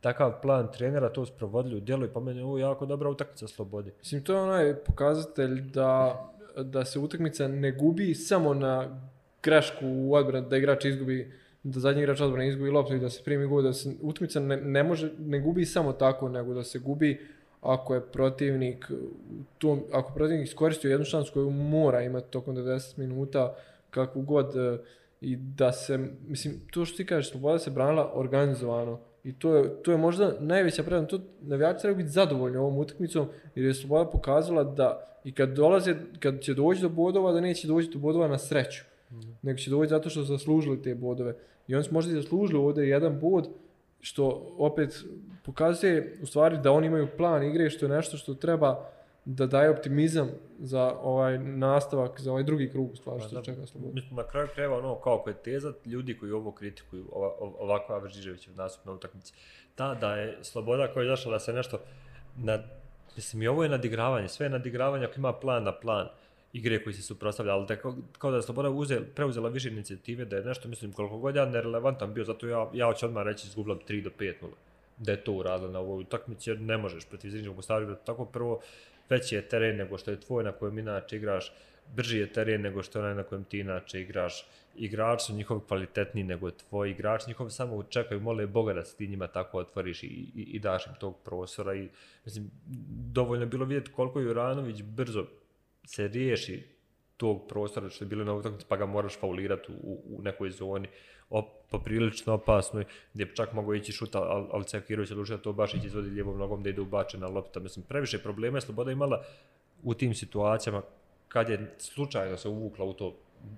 [0.00, 3.92] takav plan trenera, to sprovodili u djelu i pa meni ovo jako dobra utakmica Slobode.
[3.98, 6.24] Mislim, to je onaj pokazatelj da,
[6.56, 9.00] da se utakmica ne gubi samo na
[9.42, 11.32] grešku u odbrani, da igrač izgubi,
[11.62, 14.56] da zadnji igrač odbrane izgubi loptu i da se primi gol, da se utakmica ne,
[14.56, 17.20] ne može, ne gubi samo tako, nego da se gubi
[17.60, 18.90] ako je protivnik,
[19.58, 23.54] to, ako protivnik iskoristio jednu šansu koju mora imati tokom 90 minuta,
[23.90, 24.78] kakvu god, e,
[25.20, 29.82] i da se, mislim, to što ti kažeš, Sloboda se branila organizovano, I to je,
[29.82, 31.10] to je možda najveća prednost.
[31.10, 35.94] To navijači treba biti zadovoljni ovom utakmicom, jer je Sloboda pokazala da i kad dolaze,
[36.20, 38.84] kad će doći do bodova, da neće doći do bodova na sreću.
[39.42, 41.34] Nego će doći zato što su zaslužili te bodove.
[41.68, 43.48] I oni su možda i zaslužili ovdje jedan bod,
[44.00, 45.04] što opet
[45.44, 48.88] pokazuje u stvari da oni imaju plan igre, što je nešto što treba
[49.24, 53.94] da daje optimizam za ovaj nastavak, za ovaj drugi krug stvari što čeka Sloboda.
[53.94, 58.10] Mislim, na kraju kreva ono kao koje teza ljudi koji ovo kritikuju, ova, ovako Aver
[58.10, 59.34] Žižević nastup na utakmici,
[59.74, 61.78] ta da je Sloboda koja je zašla da se nešto,
[62.36, 62.58] na,
[63.16, 66.08] mislim i ovo je nadigravanje, sve je nadigravanje ako ima plan na plan
[66.52, 70.36] igre koji se suprostavlja, ali tako, kao da je Sloboda uze, preuzela više inicijative, da
[70.36, 73.78] je nešto, mislim, koliko god ja nerelevantan bio, zato ja, ja hoću odmah reći izgubila
[73.88, 74.48] 3 do 5 0
[74.98, 78.60] da je to uradila na ovoj utakmici, jer ne možeš protiv Zrinjeg postaviti tako prvo,
[79.10, 81.52] veći je teren nego što je tvoj na kojem inače igraš,
[81.94, 84.46] brži je teren nego što je onaj na kojem ti inače igraš.
[84.76, 89.06] Igrači su njihovi kvalitetniji nego tvoji igrač, njihovi samo čekaju, mole Boga da se ti
[89.06, 91.74] njima tako otvoriš i, i, i daš im tog prostora.
[91.74, 91.88] I,
[92.24, 92.50] mislim,
[93.12, 95.26] dovoljno je bilo vidjeti koliko Juranović brzo
[95.88, 96.62] se riješi
[97.16, 100.88] tog prostora što je bilo na utakmici pa ga moraš faulirati u, u nekoj zoni
[101.30, 102.84] op, poprilično opasnoj,
[103.14, 106.10] gdje bi čak mogo ići šuta, ali al Cekirović odlučio da to baš ići izvodi
[106.10, 107.60] lijevom nogom da ide ubačena lopta.
[107.60, 109.24] Mislim, previše problema je Sloboda imala
[109.82, 110.82] u tim situacijama
[111.28, 113.16] kad je slučajno se uvukla u to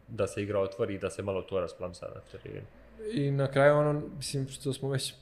[0.09, 2.67] da se igra otvori i da se malo to rasplamsa na terenu.
[3.13, 5.15] I na kraju ono, mislim, što smo već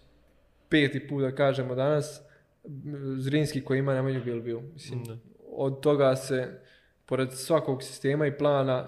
[0.69, 2.23] peti put da kažemo danas,
[3.17, 4.63] Zrinski koji ima najmanju Bilbiju.
[4.75, 5.21] Mislim, mm.
[5.53, 6.61] od toga se,
[7.09, 8.87] pored svakog sistema i plana,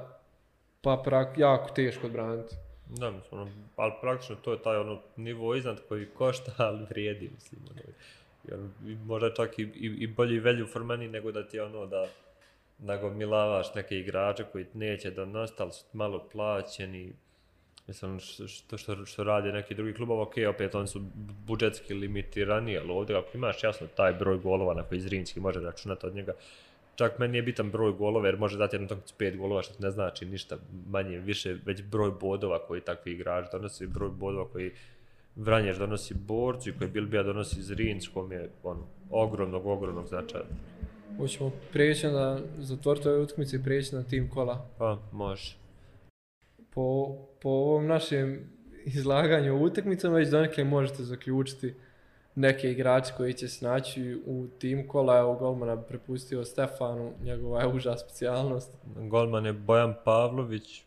[0.81, 2.55] pa prak, jako teško odbraniti.
[2.87, 7.31] Da, mislim, ono, ali praktično to je taj ono nivo iznad koji košta, ali vrijedi,
[7.35, 7.81] mislim, ono,
[8.49, 8.59] jer
[9.05, 12.07] možda čak i, i, i bolji velju formeni nego da ti ono da
[12.79, 17.13] nagomilavaš neke igrače koji neće da nostali su malo plaćeni,
[17.87, 21.01] mislim, ono, što, što, što radi neki drugi klubov, ok, opet oni su
[21.47, 26.07] budžetski limitirani, ali ovdje ako imaš jasno taj broj golova na koji Zrinski može računati
[26.07, 26.33] od njega,
[26.95, 29.91] čak meni je bitan broj golova, jer može dati jednu takmicu pet golova, što ne
[29.91, 34.73] znači ništa manje, više, već broj bodova koji takvi igrači donose, broj bodova koji
[35.37, 40.45] Vranješ donosi Borcu i koji Bilbija donosi Zrinc, kom je on, ogromnog, ogromnog značaja.
[41.19, 44.69] Hoćemo prijeći na zatvoriti ove utakmice i prijeći na tim kola.
[44.79, 45.57] Pa, može.
[46.75, 48.51] Po, po ovom našem
[48.85, 51.75] izlaganju o utakmicama već donekle možete zaključiti
[52.41, 55.19] neke igrače koji će se naći u tim kola.
[55.19, 58.77] Evo golmana prepustio Stefanu, njegova je uža specijalnost.
[58.97, 60.85] Golman je Bojan Pavlović,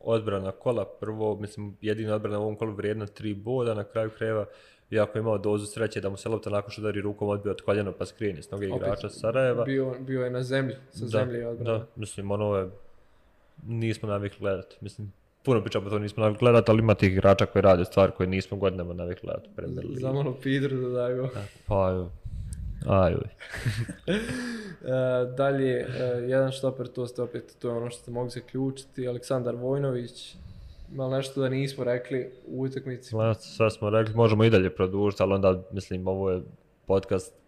[0.00, 4.46] odbrana kola prvo, mislim jedina odbrana u ovom kolu vrijedna tri boda, na kraju krajeva
[4.90, 7.62] iako je imao dozu sreće da mu se lopta nakon što udari rukom odbio od
[7.62, 9.64] koljena pa skrine s noge igrača Sarajeva.
[9.64, 11.78] Bio, bio je na zemlji, sa da, zemlje je odbrana.
[11.78, 12.70] Da, mislim, ono je,
[13.66, 14.76] nismo navikli gledati.
[14.80, 15.12] Mislim,
[15.42, 18.56] puno pričamo to nismo navikli gledati, ali ima tih igrača koji rade stvari koje nismo
[18.56, 20.00] godinama navikli gledati.
[20.00, 21.28] Za malo Pidru da daju.
[21.66, 22.06] Pa,
[22.86, 23.12] aj, aj.
[24.12, 25.86] e, dalje, e,
[26.28, 30.36] jedan štoper, to ste opet, to je ono što ste mogli zaključiti, Aleksandar Vojnović,
[30.92, 33.14] malo nešto da nismo rekli u utakmici.
[33.38, 36.42] Sve smo rekli, možemo i dalje produžiti, ali onda, mislim, ovo je
[36.86, 37.39] podcast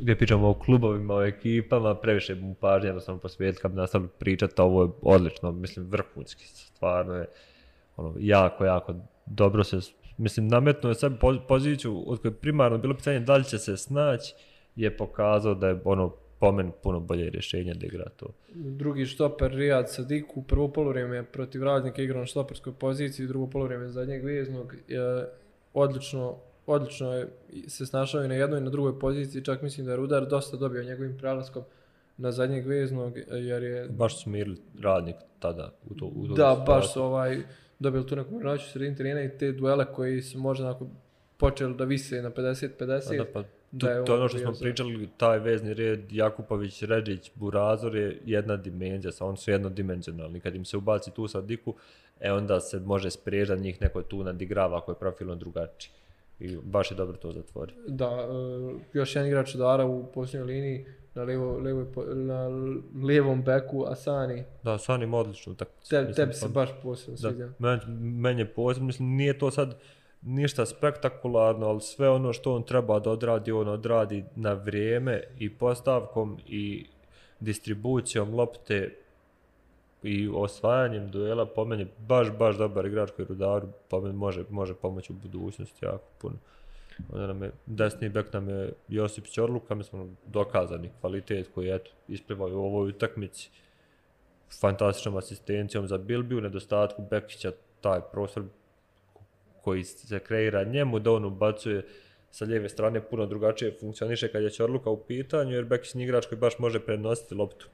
[0.00, 4.60] gdje pričamo o klubovima, o ekipama, previše mu pažnje, jednostavno posvijetiti, kad bi nastavili pričati,
[4.60, 7.26] ovo je odlično, mislim, vrhunski, stvarno je,
[7.96, 8.94] ono, jako, jako
[9.26, 9.78] dobro se,
[10.18, 11.16] mislim, nametno je sebi
[11.48, 14.34] poziciju od koje primarno bilo pitanje da li će se snaći,
[14.76, 18.26] je pokazao da je, ono, pomen puno bolje rješenje da igra to.
[18.54, 24.24] Drugi štoper Rijad Sadiku, prvo polovrijeme protiv radnika igra na štoperskoj poziciji, drugo polovrijeme zadnjeg
[24.24, 25.28] veznog, je
[25.74, 26.36] odlično,
[26.70, 27.28] odlično je
[27.68, 30.56] se snašao i na jednoj i na drugoj poziciji, čak mislim da je Rudar dosta
[30.56, 31.62] dobio njegovim prelaskom
[32.16, 33.88] na zadnjeg veznog, jer je...
[33.88, 36.06] Baš su mirili radnik tada u to.
[36.06, 37.38] U to da, baš su ovaj,
[37.78, 40.86] dobili tu neku noću sredini terena i te duele koji su možda onako
[41.36, 43.16] počeli da vise na 50-50.
[43.16, 47.30] Da, pa To, da je to ono što smo pričali, taj vezni red, Jakupović, Ređić,
[47.34, 50.40] Burazor je jedna dimenzija, sa on su jednodimenzionalni.
[50.40, 51.74] Kad im se ubaci tu sa diku,
[52.20, 55.92] e onda se može spriježati njih neko tu nadigrava ako je profilno drugačiji.
[56.40, 57.72] I baš je dobro to zatvori.
[57.88, 62.48] Da, uh, još jedan igrač Dara u posljednjoj liniji, na, levo, levo, na
[63.02, 64.44] levom beku, Asani.
[64.62, 65.70] Da, Asani ima odličnu tako.
[65.90, 67.48] Te, tebi se baš posebno sviđa.
[67.58, 69.80] Meni men je posebno, mislim, nije to sad
[70.22, 75.58] ništa spektakularno, ali sve ono što on treba da odradi, on odradi na vrijeme i
[75.58, 76.86] postavkom i
[77.40, 78.96] distribucijom lopte
[80.02, 84.74] i osvajanjem duela, po meni baš, baš dobar igrač koji rudaru, po meni može, može
[84.74, 86.36] pomoći u budućnosti jako puno.
[87.12, 91.78] Onda nam je, desni bek nam je Josip Ćorluka, mi smo dokazani kvalitet koji je
[92.08, 93.50] isplivao u ovoj utakmici
[94.60, 98.44] fantastičnom asistencijom za Bilbi, u nedostatku Bekića taj prostor
[99.62, 101.86] koji se kreira njemu, da on ubacuje
[102.30, 106.26] sa lijeve strane puno drugačije funkcioniše kad je Ćorluka u pitanju, jer Bekić je igrač
[106.26, 107.68] koji baš može prenositi loptu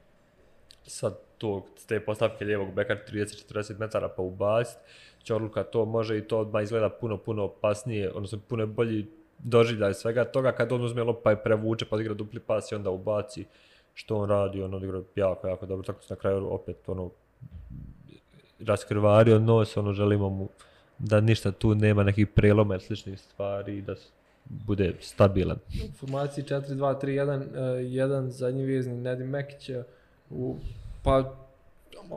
[0.86, 4.80] sa tog, te postavke lijevog beka 30-40 metara pa ubaciti.
[5.24, 9.06] Čorluka to može i to odmah izgleda puno, puno opasnije, odnosno puno bolji
[9.38, 12.74] doživljaj svega toga kad on uzme loptu pa je prevuče pa odigra dupli pas i
[12.74, 13.44] onda ubaci
[13.94, 17.10] što on radi, on odigra jako, jako dobro, tako se na kraju opet ono
[18.66, 20.48] raskrvario nos, ono želimo mu
[20.98, 23.94] da ništa tu nema nekih preloma ili sličnih stvari da
[24.48, 25.56] bude stabilan.
[25.88, 29.70] U formaciji 4-2-3-1, uh, e, jedan zadnji vezni Nedim Mekić,
[30.30, 30.56] u,
[31.06, 31.34] pa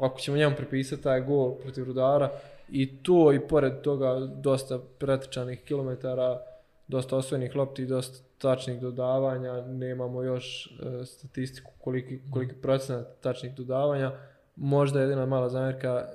[0.01, 2.29] ako ćemo njemu prepisati taj gol protiv Rudara,
[2.69, 6.41] i to i pored toga dosta pretečanih kilometara,
[6.87, 14.11] dosta osvojenih lopti, dosta tačnih dodavanja, nemamo još uh, statistiku koliki, koliki procenat tačnih dodavanja,
[14.55, 16.07] možda jedina mala zamjerka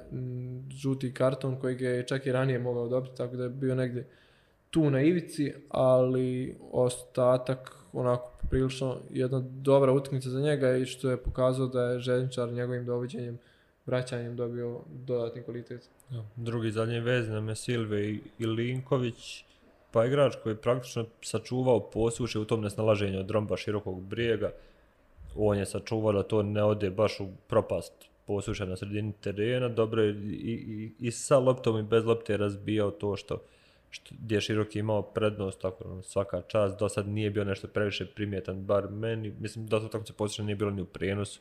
[0.71, 4.09] žuti karton koji je čak i ranije mogao dobiti, tako da je bio negdje
[4.71, 11.17] tu na ivici, ali ostatak onako prilično jedna dobra utakmica za njega i što je
[11.17, 13.39] pokazao da je Željničar njegovim dovođenjem
[13.87, 15.89] vraćanjem dobio dodatni kvalitet.
[16.11, 19.45] Ja, drugi zadnji vez nam je Silve i, i Linković,
[19.91, 24.51] pa igrač koji je praktično sačuvao posuše u tom nesnalaženju od romba širokog brijega.
[25.37, 27.93] On je sačuvao da to ne ode baš u propast
[28.27, 32.37] posušan na sredini terena, dobro je i, i, i sa loptom i bez lopte je
[32.37, 33.43] razbijao to što,
[33.95, 37.69] što gdje je široki imao prednost, tako ono, svaka čast, do sad nije bio nešto
[37.69, 41.41] previše primjetan, bar meni, mislim da to tako se posušan nije bilo ni u prijenosu,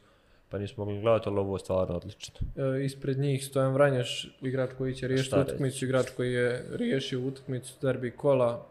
[0.50, 2.36] pa nismo mogli gledati, ali ovo je stvarno odlično.
[2.56, 7.74] E, ispred njih Stojan Vranješ, igrač koji će riješiti utakmicu, igrač koji je riješio utakmicu
[7.82, 8.68] derbi kola,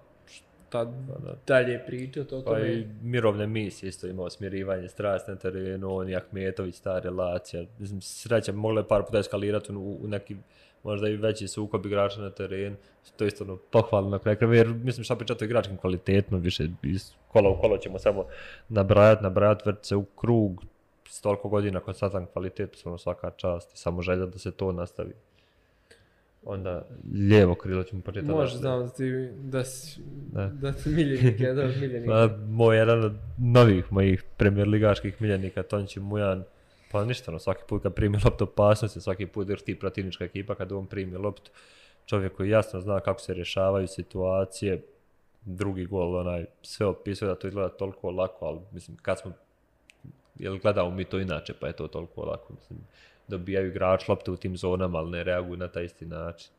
[0.69, 5.97] ta pa dalje priča to pa i mirovne misije isto imao smirivanje strasti na terenu,
[5.97, 7.65] on i Ahmetović, ta relacija.
[7.79, 10.37] Mislim, sreća, mogla je par puta eskalirati u, u neki
[10.83, 12.77] možda i veći sukob igrača na terenu.
[13.17, 16.69] To je isto ono, pohvalno na kraju jer mislim šta pričati o igračkim kvalitetno, više
[16.83, 18.25] iz kola u kolo ćemo samo
[18.69, 20.65] nabrajati, nabrajati, vrti se u krug,
[21.09, 25.13] s toliko godina konstantan kvalitet, ono svaka čast i samo želja da se to nastavi.
[26.45, 28.27] onda lijevo krilo ćemo početi.
[28.27, 30.01] Može, znam da ti, da si,
[30.33, 32.13] da, da ti miljenik, jedan od miljenika.
[32.13, 36.45] Pa, moj jedan od novih mojih premier ligaških miljenika, Tonči Mujan,
[36.93, 40.73] pa ništa, no, svaki put kad primi loptu opasnosti, svaki put drti protivnička ekipa kad
[40.73, 41.51] on primi loptu,
[42.07, 44.83] čovjek koji jasno zna kako se rješavaju situacije,
[45.45, 49.33] drugi gol, onaj, sve opisuje da to izgleda toliko lako, ali mislim, kad smo,
[50.39, 52.79] jel gledamo mi to inače, pa je to toliko lako, mislim,
[53.29, 56.51] dobijaju igrač lopte u tim zonama, ali ne reaguju na taj isti način.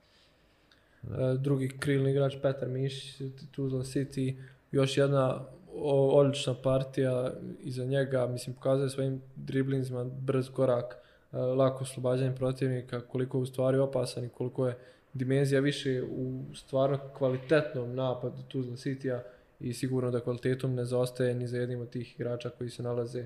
[1.01, 1.33] Da.
[1.33, 3.21] Drugi krilni igrač Petar Mišić,
[3.51, 4.35] Tuzla City,
[4.71, 5.45] još jedna
[5.81, 10.97] odlična partija iza njega, mislim, pokazuje svojim driblinzima brz korak,
[11.33, 14.77] e, lako oslobađanje protivnika, koliko je u stvari opasan i koliko je
[15.13, 19.21] dimenzija više u stvarno kvalitetnom napadu Tuzla City-a
[19.59, 23.25] i sigurno da kvalitetom ne zaostaje ni za jednim od tih igrača koji se nalaze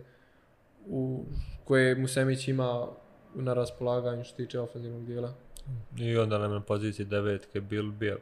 [0.86, 1.26] u
[1.66, 2.88] koje Musemić ima
[3.36, 5.34] na raspolaganju što tiče ofenzivnog dijela.
[5.98, 8.16] I onda nam na poziciji devetke Bilbija.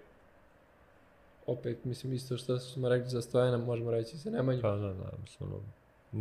[1.46, 4.62] Opet, mislim, isto što smo rekli za Stojana, možemo reći za Nemanju.
[4.62, 5.64] Pa, da, da, mislim, ono,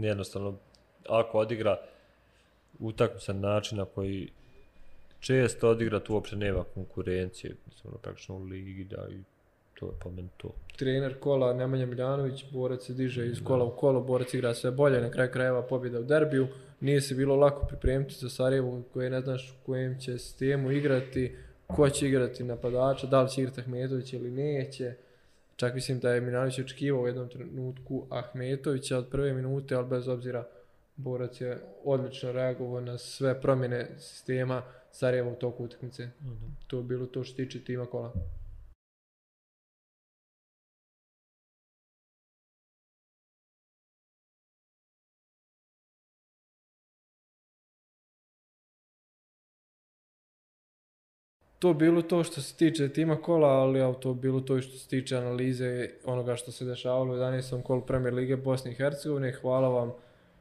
[0.06, 0.58] jednostavno,
[1.08, 1.76] ako odigra
[2.78, 4.30] utakmica načina koji
[5.20, 9.22] često odigra, tu uopće nema konkurencije, mislim, ono, praktično u ligi, da, i
[9.74, 10.54] to je po meni to.
[10.76, 15.00] Trener kola Nemanja Miljanović, borac se diže iz kola u kolo, borac igra sve bolje,
[15.00, 16.48] na kraju krajeva pobjeda u derbiju.
[16.80, 21.36] Nije se bilo lako pripremiti za Sarajevo koje ne znaš u kojem će sistemu igrati,
[21.66, 24.94] ko će igrati napadača, da li će igrati Ahmetović ili neće.
[25.56, 30.08] Čak mislim da je Miljanović očekivao u jednom trenutku Ahmetovića od prve minute, ali bez
[30.08, 30.44] obzira
[30.96, 36.06] borac je odlično reagovao na sve promjene sistema Sarajevo u toku utakmice.
[36.06, 36.66] Mm -hmm.
[36.66, 38.12] To je bilo to što tiče tima kola.
[51.64, 54.88] To bilo to što se tiče tima kola, ali ja, to bilo to što se
[54.88, 57.62] tiče analize onoga što se dešavalo u 11.
[57.62, 59.32] kolu Premier Lige Bosne i Hercegovine.
[59.32, 59.92] Hvala vam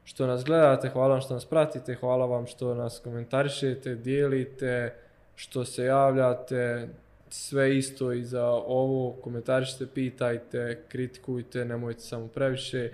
[0.04, 4.94] što nas gledate, hvala vam što nas pratite, hvala vam što nas komentarišete, dijelite,
[5.34, 6.88] što se javljate,
[7.28, 12.90] sve isto i za ovo, komentarišite, pitajte, kritikujte, nemojte samo previše.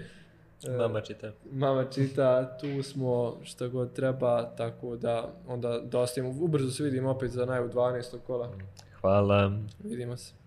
[0.68, 1.32] Mama čita.
[1.52, 7.10] Mama čita, tu smo što god treba, tako da onda da ostavimo, ubrzo se vidimo
[7.10, 8.18] opet za naju 12.
[8.26, 8.52] kola.
[9.00, 9.52] Hvala.
[9.84, 10.39] Vidimo se.